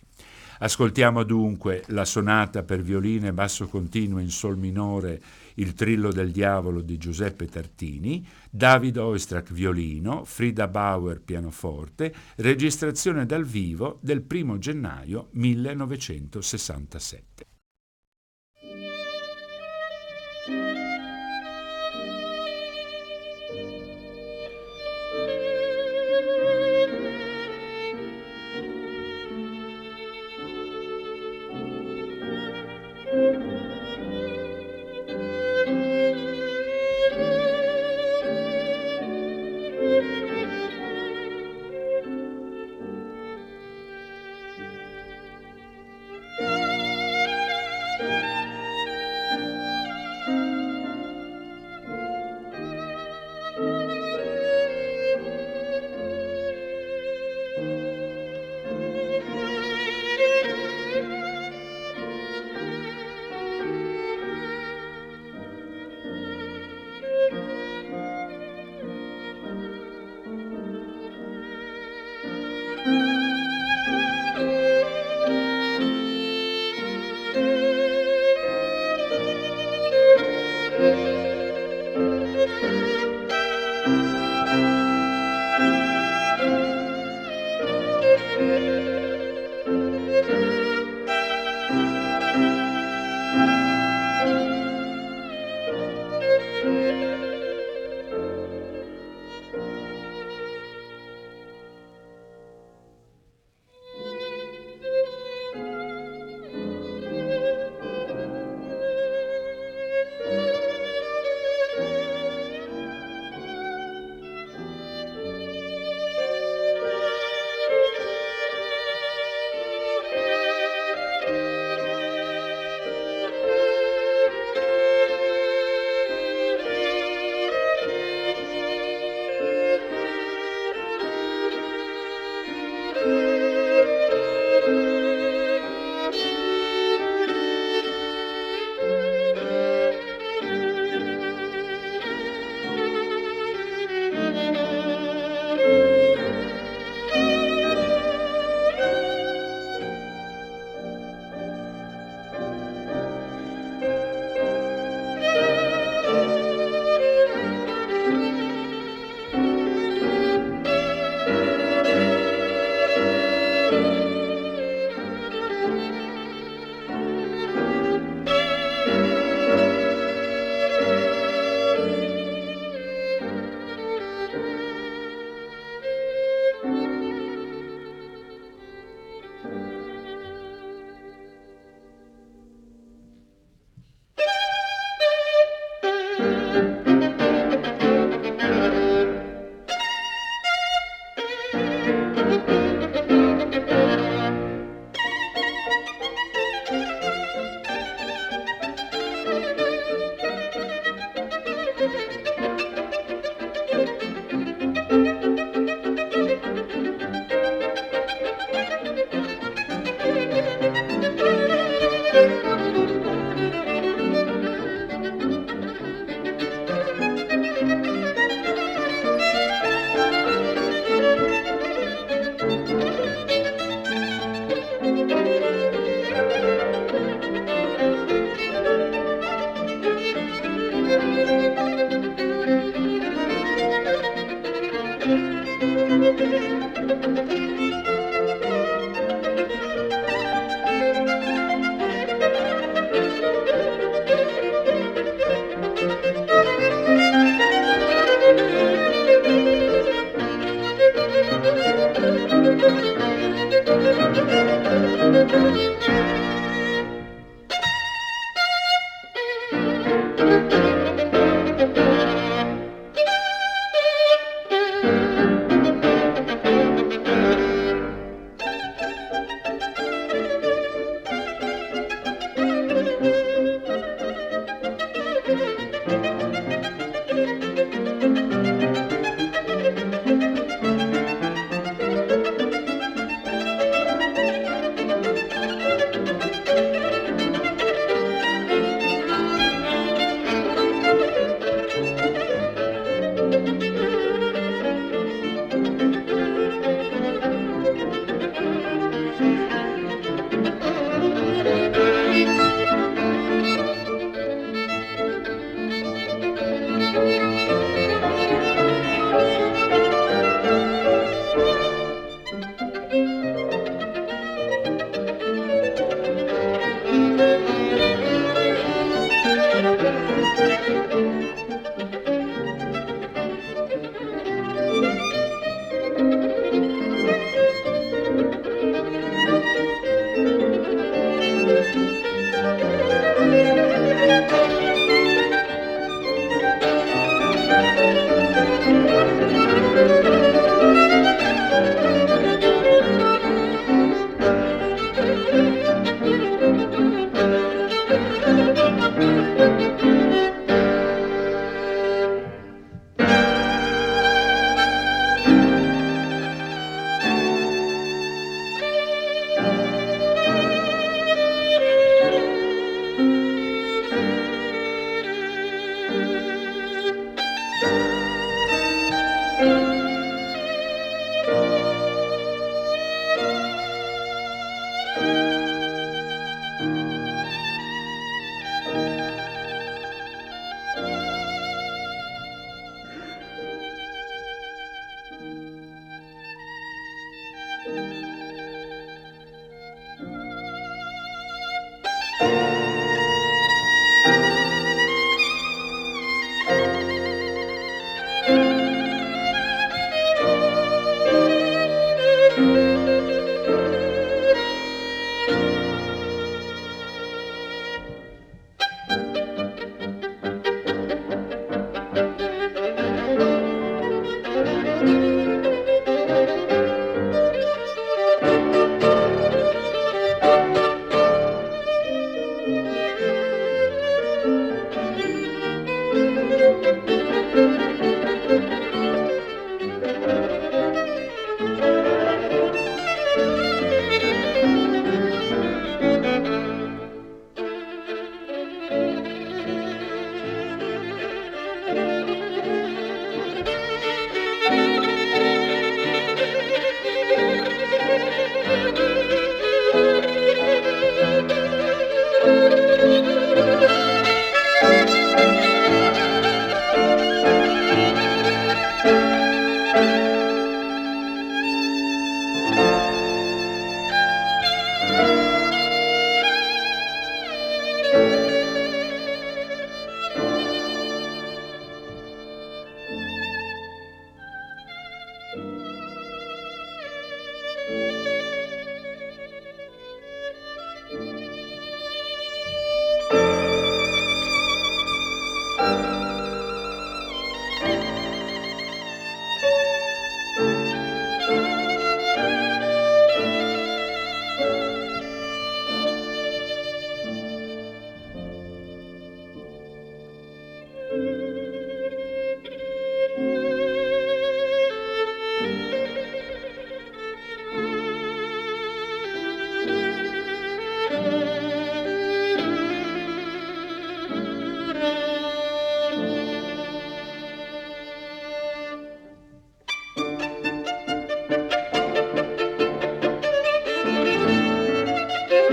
Ascoltiamo 0.63 1.25
dunque 1.25 1.83
la 1.89 2.05
sonata 2.05 2.63
per 2.63 2.83
violino 2.83 3.27
e 3.27 3.33
basso 3.33 3.67
continuo 3.67 4.21
in 4.21 4.31
sol 4.31 4.57
minore 4.57 5.21
Il 5.55 5.75
trillo 5.75 6.13
del 6.13 6.31
diavolo 6.31 6.83
di 6.83 6.99
Giuseppe 6.99 7.49
Tartini, 7.49 8.25
David 8.49 8.97
Oistrakh 8.97 9.51
violino, 9.51 10.25
Frida 10.25 10.69
Bauer 10.69 11.21
pianoforte, 11.21 12.15
registrazione 12.37 13.27
dal 13.27 13.45
vivo 13.45 13.99
del 14.03 14.25
1 14.25 14.59
gennaio 14.59 15.31
1967. 15.33 17.52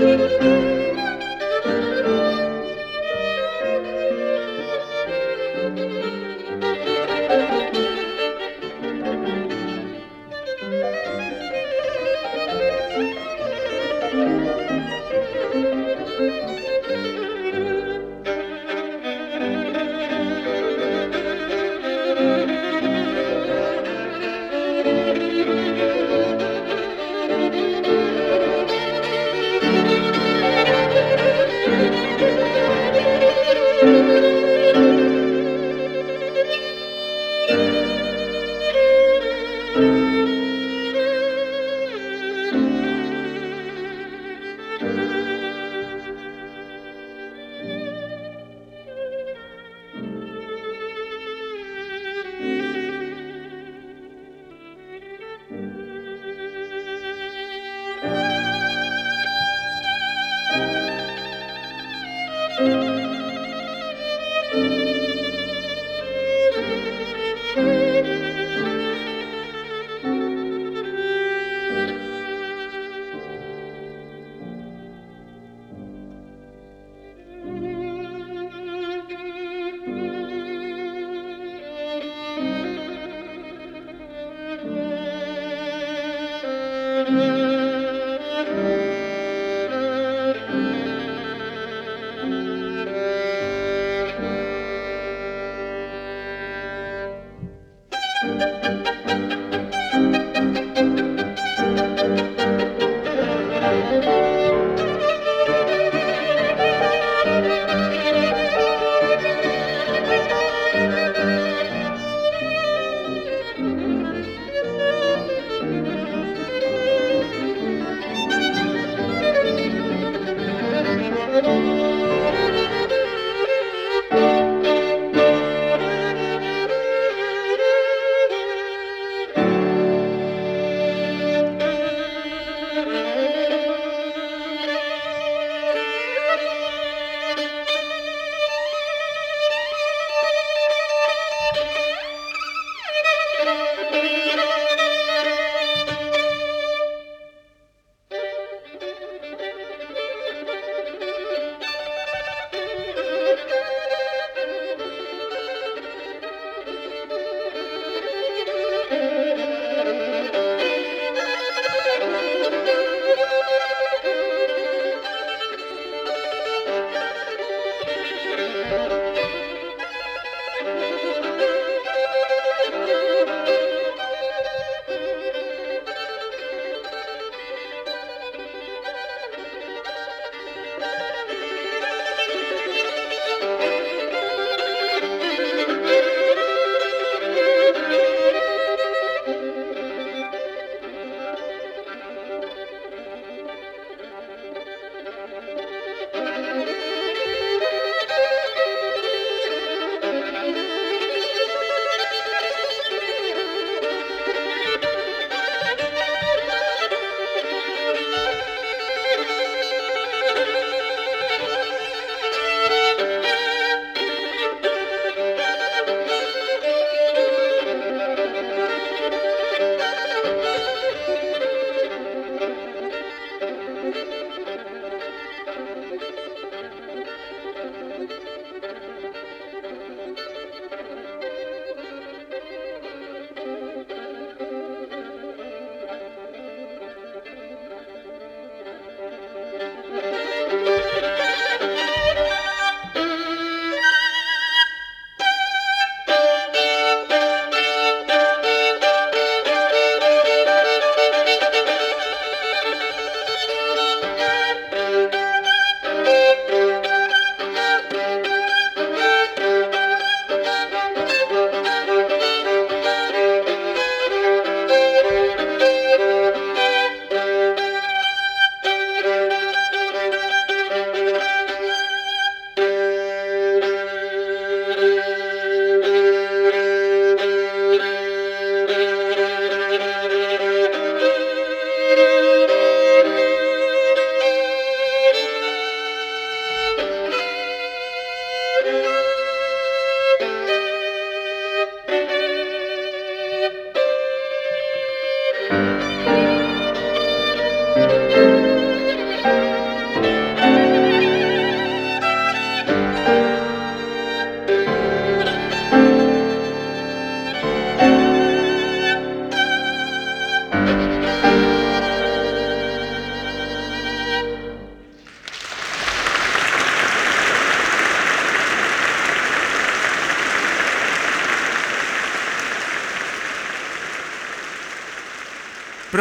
Música 0.00 0.69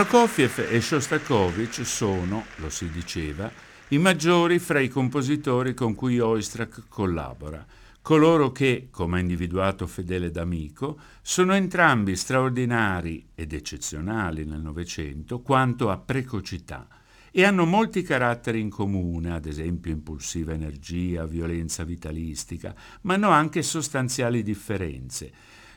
Prokofiev 0.09 0.65
e 0.71 0.81
Shostakovich 0.81 1.85
sono, 1.85 2.45
lo 2.55 2.71
si 2.71 2.89
diceva, 2.89 3.51
i 3.89 3.99
maggiori 3.99 4.57
fra 4.57 4.79
i 4.79 4.87
compositori 4.87 5.75
con 5.75 5.93
cui 5.93 6.19
Oistrakh 6.19 6.85
collabora, 6.87 7.63
coloro 8.01 8.51
che, 8.51 8.87
come 8.89 9.17
ha 9.17 9.21
individuato 9.21 9.85
Fedele 9.85 10.31
D'Amico, 10.31 10.99
sono 11.21 11.53
entrambi 11.53 12.15
straordinari 12.15 13.27
ed 13.35 13.53
eccezionali 13.53 14.45
nel 14.45 14.61
Novecento 14.61 15.41
quanto 15.41 15.91
a 15.91 15.97
precocità 15.99 16.87
e 17.29 17.43
hanno 17.43 17.65
molti 17.65 18.01
caratteri 18.01 18.59
in 18.59 18.71
comune, 18.71 19.31
ad 19.31 19.45
esempio 19.45 19.91
impulsiva 19.91 20.53
energia, 20.53 21.27
violenza 21.27 21.83
vitalistica, 21.83 22.73
ma 23.01 23.13
hanno 23.13 23.29
anche 23.29 23.61
sostanziali 23.61 24.41
differenze 24.41 25.31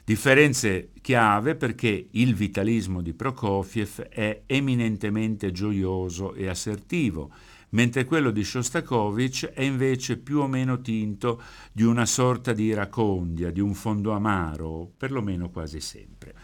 Differenze 0.04 0.90
chiave 1.00 1.54
perché 1.54 2.08
il 2.10 2.34
vitalismo 2.34 3.02
di 3.02 3.14
Prokofiev 3.14 4.02
è 4.08 4.42
eminentemente 4.46 5.52
gioioso 5.52 6.34
e 6.34 6.48
assertivo, 6.48 7.30
mentre 7.70 8.04
quello 8.04 8.32
di 8.32 8.42
Shostakovich 8.42 9.50
è 9.50 9.62
invece 9.62 10.18
più 10.18 10.40
o 10.40 10.48
meno 10.48 10.80
tinto 10.80 11.40
di 11.72 11.84
una 11.84 12.04
sorta 12.04 12.52
di 12.52 12.64
iracondia, 12.64 13.52
di 13.52 13.60
un 13.60 13.74
fondo 13.74 14.10
amaro, 14.10 14.90
perlomeno 14.96 15.50
quasi 15.50 15.78
sempre. 15.78 16.34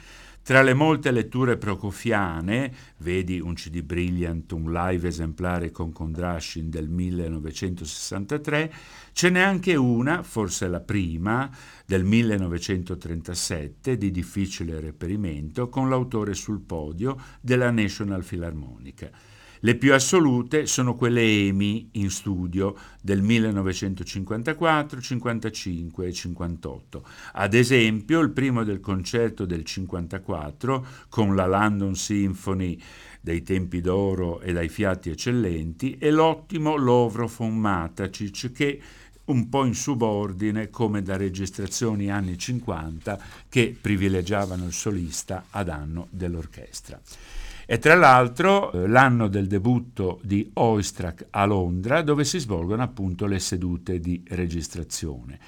Tra 0.48 0.62
le 0.62 0.72
molte 0.72 1.10
letture 1.10 1.58
procofiane, 1.58 2.72
vedi 3.00 3.38
un 3.38 3.52
CD 3.52 3.82
Brilliant, 3.82 4.50
un 4.52 4.72
live 4.72 5.06
esemplare 5.06 5.70
con 5.70 5.92
Kondrashin 5.92 6.70
del 6.70 6.88
1963, 6.88 8.72
ce 9.12 9.28
n'è 9.28 9.40
anche 9.40 9.74
una, 9.74 10.22
forse 10.22 10.66
la 10.68 10.80
prima, 10.80 11.54
del 11.84 12.04
1937, 12.04 13.98
di 13.98 14.10
difficile 14.10 14.80
reperimento, 14.80 15.68
con 15.68 15.90
l'autore 15.90 16.32
sul 16.32 16.62
podio 16.62 17.20
della 17.42 17.70
National 17.70 18.24
Philharmonica. 18.24 19.10
Le 19.60 19.74
più 19.74 19.92
assolute 19.92 20.66
sono 20.66 20.94
quelle 20.94 21.20
EMI 21.20 21.90
in 21.92 22.10
studio 22.10 22.76
del 23.02 23.22
1954, 23.22 25.00
55 25.00 26.06
e 26.06 26.12
58. 26.12 27.04
Ad 27.32 27.54
esempio, 27.54 28.20
il 28.20 28.30
primo 28.30 28.62
del 28.62 28.78
concerto 28.78 29.44
del 29.46 29.64
54 29.64 30.86
con 31.08 31.34
la 31.34 31.46
London 31.46 31.96
Symphony 31.96 32.80
dei 33.20 33.42
tempi 33.42 33.80
d'oro 33.80 34.40
e 34.40 34.52
dai 34.52 34.68
fiati 34.68 35.10
eccellenti 35.10 35.98
e 35.98 36.10
l'ottimo 36.10 36.76
Lovro 36.76 37.28
von 37.36 37.56
Matacic 37.56 38.52
che 38.52 38.80
un 39.24 39.48
po' 39.48 39.64
in 39.64 39.74
subordine 39.74 40.70
come 40.70 41.02
da 41.02 41.16
registrazioni 41.16 42.10
anni 42.10 42.38
50 42.38 43.20
che 43.48 43.76
privilegiavano 43.78 44.64
il 44.64 44.72
solista 44.72 45.46
a 45.50 45.62
danno 45.64 46.06
dell'orchestra. 46.10 47.00
E 47.70 47.78
tra 47.78 47.94
l'altro 47.94 48.72
eh, 48.72 48.88
l'anno 48.88 49.28
del 49.28 49.46
debutto 49.46 50.20
di 50.22 50.50
Oistrakh 50.54 51.26
a 51.28 51.44
Londra 51.44 52.00
dove 52.00 52.24
si 52.24 52.38
svolgono 52.38 52.82
appunto 52.82 53.26
le 53.26 53.38
sedute 53.38 54.00
di 54.00 54.24
registrazione. 54.28 55.38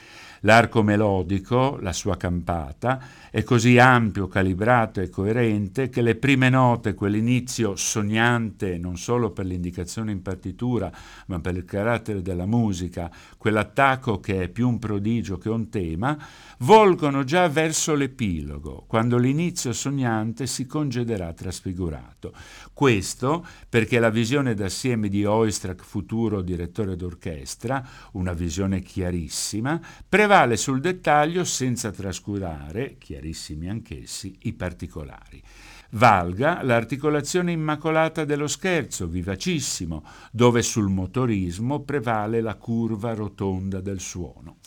L'arco 0.40 0.82
melodico, 0.82 1.78
la 1.80 1.94
sua 1.94 2.18
campata, 2.18 3.02
è 3.30 3.42
così 3.42 3.78
ampio, 3.78 4.26
calibrato 4.26 5.00
e 5.00 5.08
coerente 5.08 5.88
che 5.88 6.00
le 6.02 6.14
prime 6.14 6.48
note, 6.48 6.94
quell'inizio 6.94 7.74
sognante 7.76 8.78
non 8.78 8.96
solo 8.96 9.32
per 9.32 9.44
l'indicazione 9.44 10.12
in 10.12 10.22
partitura, 10.22 10.90
ma 11.26 11.40
per 11.40 11.56
il 11.56 11.64
carattere 11.64 12.22
della 12.22 12.46
musica, 12.46 13.10
quell'attacco 13.36 14.20
che 14.20 14.42
è 14.42 14.48
più 14.48 14.68
un 14.68 14.78
prodigio 14.78 15.36
che 15.36 15.50
un 15.50 15.68
tema, 15.68 16.18
volgono 16.62 17.24
già 17.24 17.48
verso 17.48 17.94
l'epilogo, 17.94 18.84
quando 18.86 19.16
l'inizio 19.16 19.72
sognante 19.72 20.46
si 20.46 20.66
congederà 20.66 21.32
trasfigurato. 21.32 22.32
Questo 22.72 23.46
perché 23.68 23.98
la 23.98 24.10
visione 24.10 24.54
d'assieme 24.54 25.08
di 25.08 25.24
Oistrakh, 25.24 25.82
futuro 25.82 26.42
direttore 26.42 26.96
d'orchestra, 26.96 27.86
una 28.12 28.32
visione 28.32 28.80
chiarissima, 28.80 29.80
prevale 30.08 30.56
sul 30.56 30.80
dettaglio 30.80 31.44
senza 31.44 31.90
trascurare, 31.90 32.96
chiarissimi 32.98 33.68
anch'essi, 33.68 34.36
i 34.42 34.52
particolari. 34.52 35.42
Valga 35.92 36.62
l'articolazione 36.62 37.50
immacolata 37.50 38.24
dello 38.24 38.46
scherzo, 38.46 39.08
vivacissimo, 39.08 40.04
dove 40.30 40.62
sul 40.62 40.88
motorismo 40.88 41.80
prevale 41.80 42.40
la 42.40 42.54
curva 42.54 43.12
rotonda 43.14 43.80
del 43.80 43.98
suono. 43.98 44.58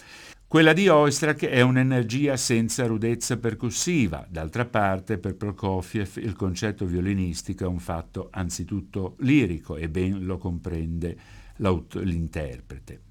Quella 0.54 0.74
di 0.74 0.88
Oistrakh 0.88 1.48
è 1.48 1.62
un'energia 1.62 2.38
senza 2.38 2.86
rudezza 2.86 3.38
percussiva. 3.38 4.24
D'altra 4.30 4.66
parte, 4.66 5.18
per 5.18 5.36
Prokofiev 5.36 6.18
il 6.18 6.36
concetto 6.36 6.86
violinistico 6.86 7.63
è 7.63 7.68
un 7.68 7.80
fatto 7.80 8.28
anzitutto 8.32 9.16
lirico 9.22 9.78
e 9.78 9.89
ben 9.89 10.24
lo 10.26 10.38
comprende 10.38 11.18
l'interprete. 11.56 13.02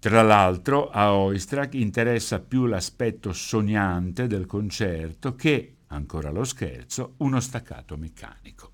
Tra 0.00 0.22
l'altro, 0.22 0.90
a 0.90 1.14
Oistrakh 1.14 1.74
interessa 1.74 2.40
più 2.40 2.66
l'aspetto 2.66 3.32
sognante 3.32 4.26
del 4.26 4.46
concerto 4.46 5.36
che, 5.36 5.76
ancora 5.86 6.32
lo 6.32 6.42
scherzo, 6.42 7.14
uno 7.18 7.38
staccato 7.38 7.96
meccanico. 7.96 8.65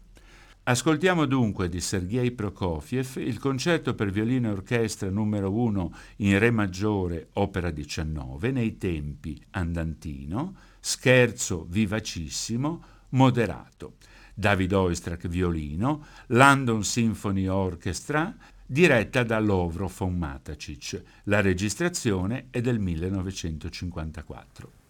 Ascoltiamo 0.64 1.27
dunque 1.27 1.68
di 1.68 1.81
Sergei 1.81 2.31
Prokofiev 2.31 3.16
il 3.16 3.40
concerto 3.40 3.96
per 3.96 4.12
violino 4.12 4.46
e 4.46 4.53
orchestra 4.53 5.11
numero 5.11 5.51
1 5.51 5.94
in 6.18 6.38
Re 6.38 6.53
maggiore, 6.53 7.31
opera 7.33 7.72
19, 7.72 8.53
nei 8.53 8.79
tempi 8.79 9.44
andantino, 9.51 10.55
scherzo 10.79 11.66
vivacissimo, 11.68 12.85
moderato. 13.09 13.94
David 14.35 14.72
Oistrakh 14.72 15.27
violino, 15.27 16.07
London 16.27 16.85
Symphony 16.85 17.48
Orchestra, 17.48 18.33
diretta 18.64 19.25
da 19.25 19.40
Lovro 19.40 19.90
von 19.92 20.16
Matacic. 20.16 21.03
La 21.25 21.40
registrazione 21.40 22.46
è 22.51 22.61
del 22.61 22.79
1954. 22.79 24.82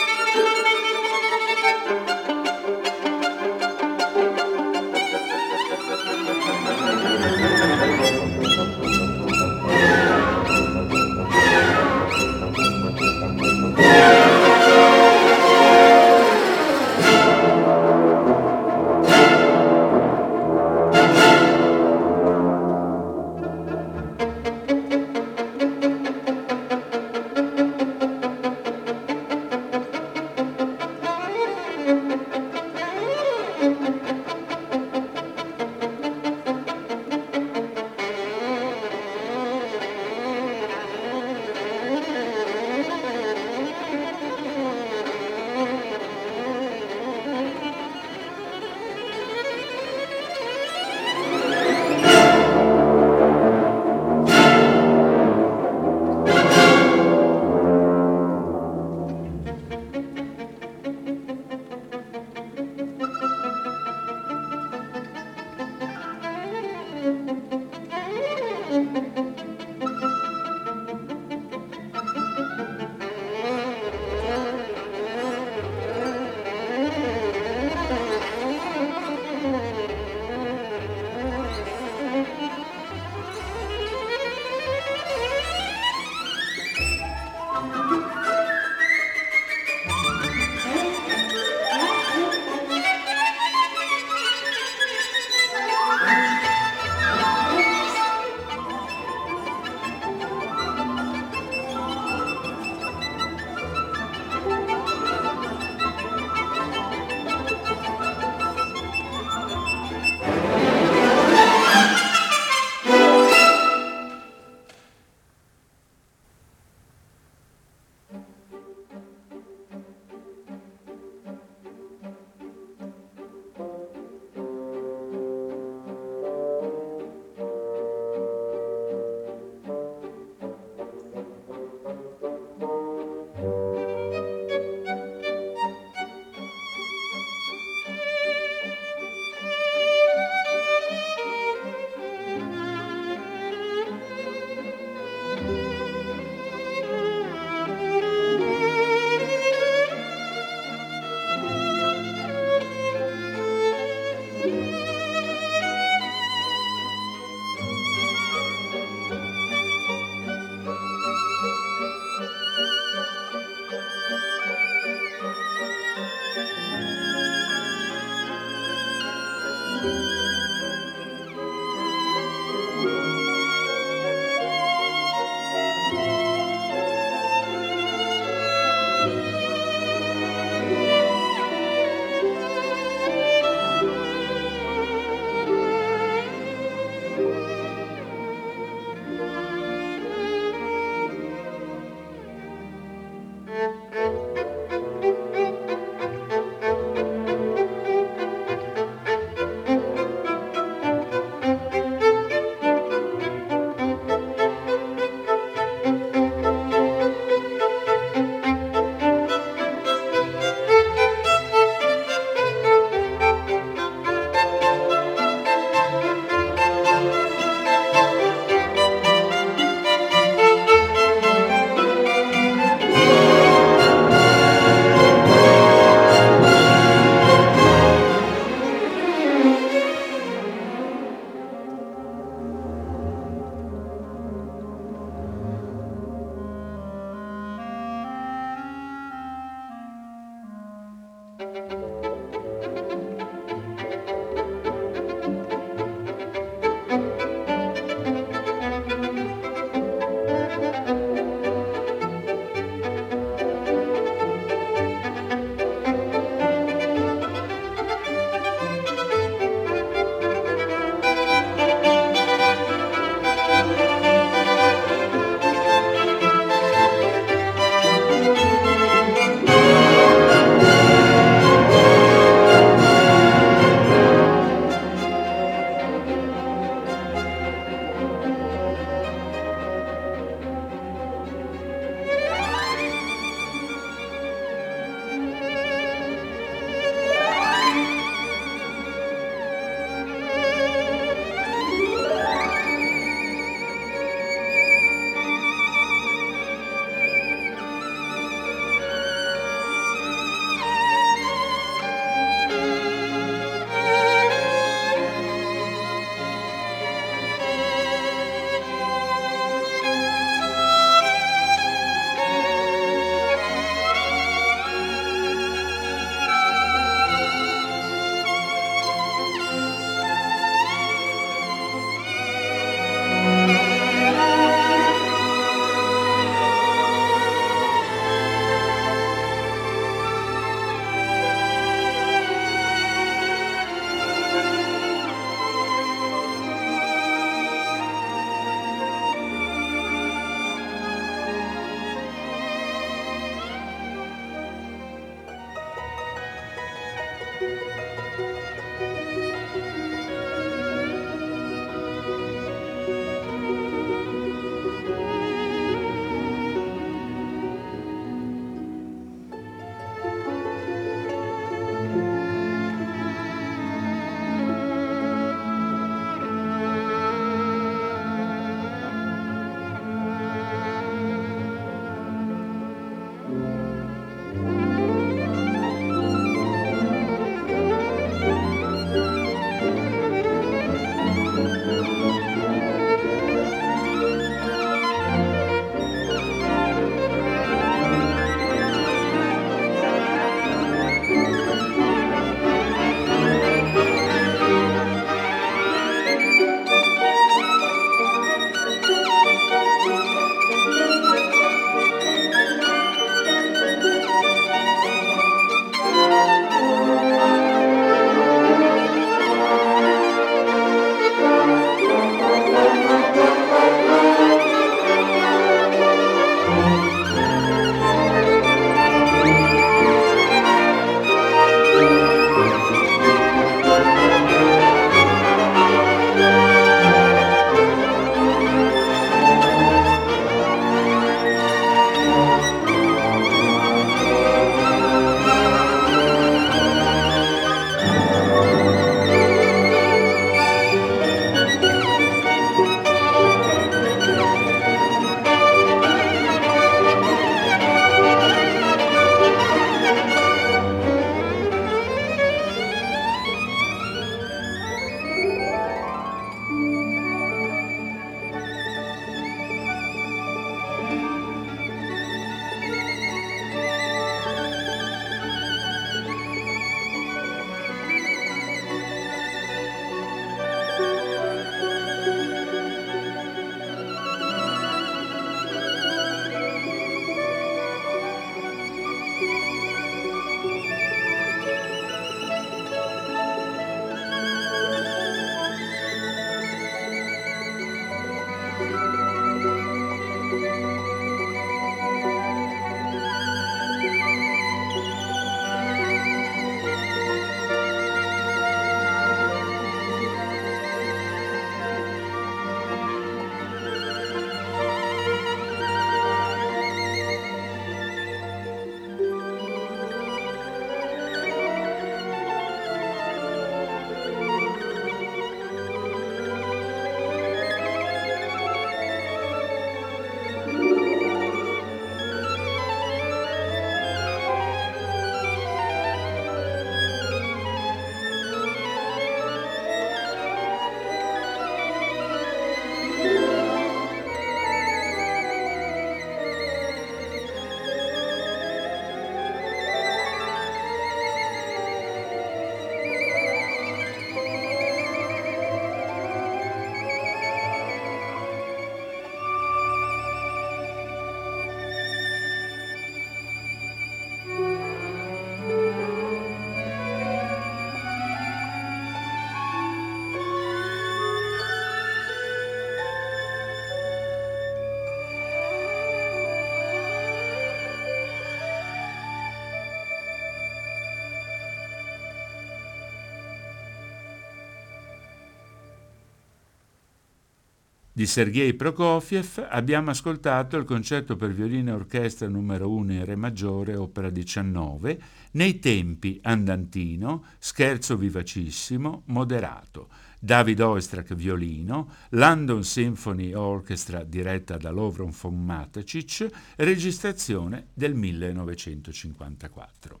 Di 577.96 578.04
Sergei 578.04 578.52
Prokofiev 578.52 579.46
abbiamo 579.48 579.88
ascoltato 579.88 580.58
il 580.58 580.66
concerto 580.66 581.16
per 581.16 581.32
violino 581.32 581.70
e 581.70 581.76
orchestra 581.76 582.28
numero 582.28 582.68
1 582.68 582.92
in 582.92 583.06
Re 583.06 583.16
maggiore, 583.16 583.74
opera 583.74 584.10
19, 584.10 585.00
nei 585.30 585.58
tempi 585.60 586.18
andantino, 586.20 587.24
scherzo 587.38 587.96
vivacissimo, 587.96 589.04
moderato. 589.06 589.88
David 590.18 590.60
Oistrakh 590.60 591.14
violino, 591.14 591.90
London 592.10 592.64
Symphony 592.64 593.32
Orchestra 593.32 594.04
diretta 594.04 594.58
da 594.58 594.70
Lovron 594.70 595.14
von 595.18 595.42
Matecic, 595.42 596.28
registrazione 596.56 597.68
del 597.72 597.94
1954. 597.94 600.00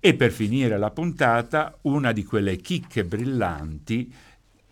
E 0.00 0.14
per 0.14 0.32
finire 0.32 0.78
la 0.78 0.90
puntata, 0.90 1.76
una 1.82 2.12
di 2.12 2.24
quelle 2.24 2.56
chicche 2.56 3.04
brillanti 3.04 4.10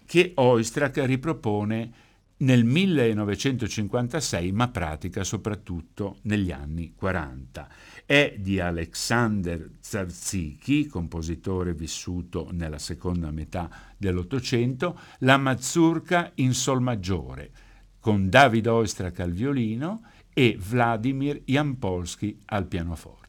che 0.06 0.32
Oistrakh 0.34 0.96
ripropone 1.04 2.06
nel 2.38 2.64
1956, 2.64 4.52
ma 4.52 4.68
pratica 4.68 5.24
soprattutto 5.24 6.18
negli 6.22 6.50
anni 6.50 6.92
40. 6.94 7.68
È 8.04 8.36
di 8.38 8.60
Alexander 8.60 9.70
Zarziki, 9.80 10.86
compositore 10.86 11.74
vissuto 11.74 12.48
nella 12.52 12.78
seconda 12.78 13.30
metà 13.30 13.70
dell'Ottocento, 13.96 14.98
la 15.20 15.36
Mazurka 15.36 16.32
in 16.36 16.54
Sol 16.54 16.80
maggiore, 16.80 17.50
con 18.00 18.28
David 18.28 18.66
Oistrakh 18.66 19.20
al 19.20 19.32
violino 19.32 20.02
e 20.32 20.56
Vladimir 20.58 21.42
Jampolsky 21.44 22.38
al 22.46 22.66
pianoforte. 22.66 23.26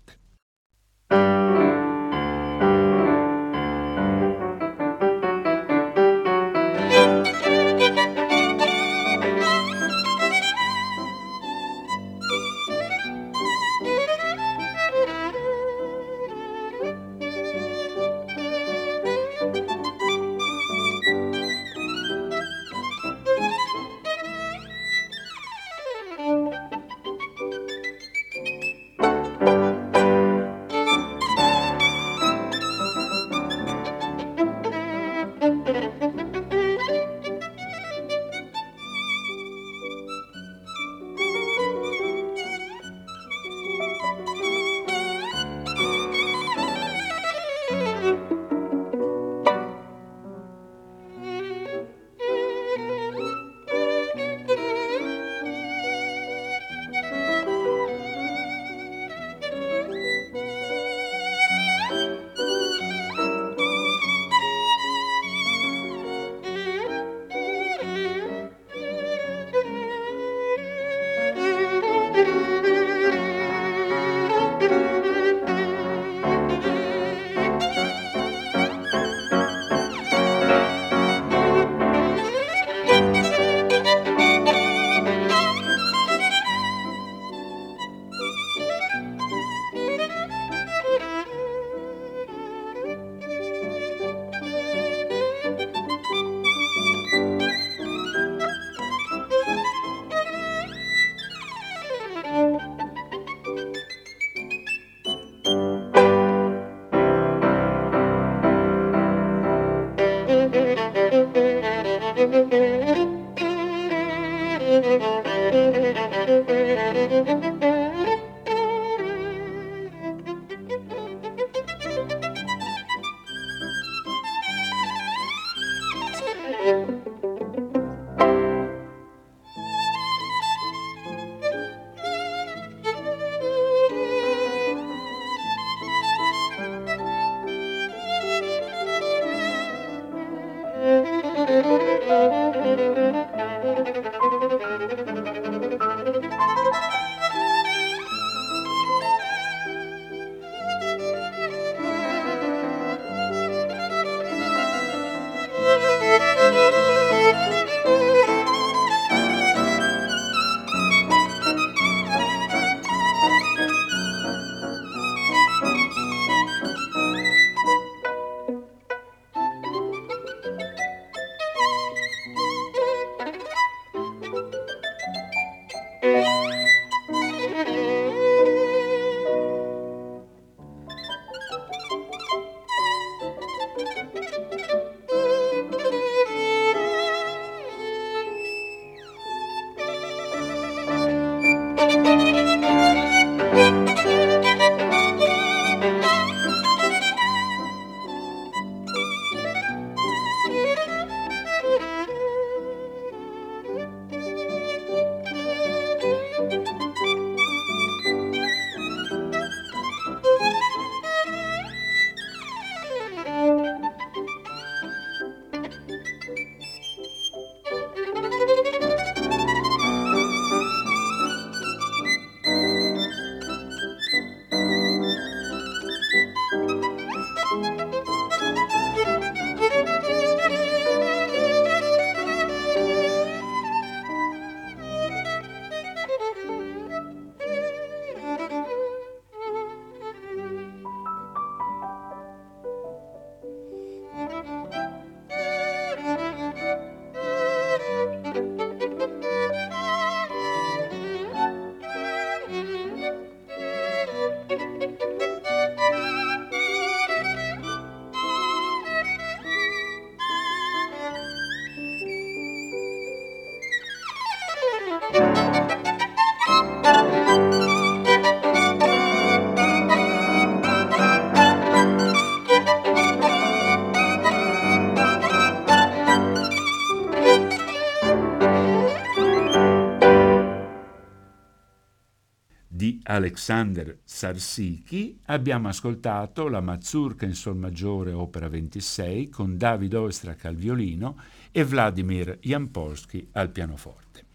Alexander 283.09 284.01
Sarsiki, 284.03 285.19
abbiamo 285.25 285.67
ascoltato 285.67 286.47
la 286.47 286.61
Mazurka 286.61 287.25
in 287.25 287.33
Sol 287.33 287.55
maggiore 287.55 288.11
opera 288.11 288.47
26 288.47 289.29
con 289.29 289.57
David 289.57 289.95
Oistrakh 289.95 290.45
al 290.45 290.55
violino 290.55 291.19
e 291.51 291.63
Vladimir 291.63 292.37
Jampolsky 292.39 293.29
al 293.31 293.49
pianoforte. 293.49 294.25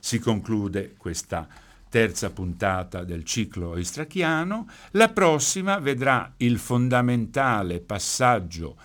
Si 0.00 0.18
conclude 0.18 0.94
questa 0.96 1.46
terza 1.88 2.30
puntata 2.30 3.04
del 3.04 3.22
ciclo 3.22 3.68
oistrachiano. 3.68 4.66
La 4.92 5.10
prossima 5.10 5.78
vedrà 5.78 6.34
il 6.38 6.58
fondamentale 6.58 7.78
passaggio 7.78 8.76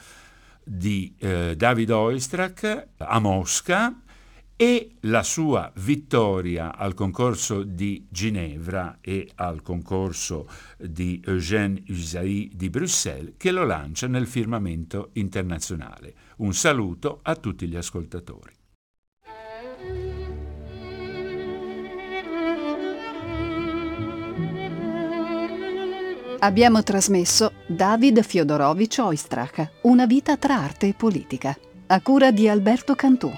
di 0.63 1.15
eh, 1.17 1.55
David 1.57 1.89
Oistrakh 1.89 2.87
a 2.97 3.17
Mosca 3.17 3.99
e 4.61 4.97
la 5.03 5.23
sua 5.23 5.71
vittoria 5.77 6.75
al 6.75 6.93
concorso 6.93 7.63
di 7.63 8.05
Ginevra 8.09 8.97
e 8.99 9.29
al 9.35 9.61
concorso 9.61 10.49
di 10.77 11.23
Eugène 11.25 11.81
Usaï 11.87 12.49
di 12.53 12.69
Bruxelles 12.69 13.35
che 13.37 13.51
lo 13.51 13.63
lancia 13.63 14.07
nel 14.07 14.27
firmamento 14.27 15.11
internazionale. 15.13 16.13
Un 16.39 16.53
saluto 16.53 17.19
a 17.21 17.37
tutti 17.37 17.69
gli 17.69 17.77
ascoltatori. 17.77 18.53
Abbiamo 26.39 26.83
trasmesso 26.83 27.53
David 27.65 28.21
Fiodorovich 28.23 28.97
Oistrach, 28.99 29.69
Una 29.83 30.05
vita 30.05 30.35
tra 30.35 30.57
arte 30.57 30.87
e 30.87 30.93
politica, 30.93 31.57
a 31.87 32.01
cura 32.01 32.31
di 32.31 32.49
Alberto 32.49 32.93
Cantù. 32.95 33.31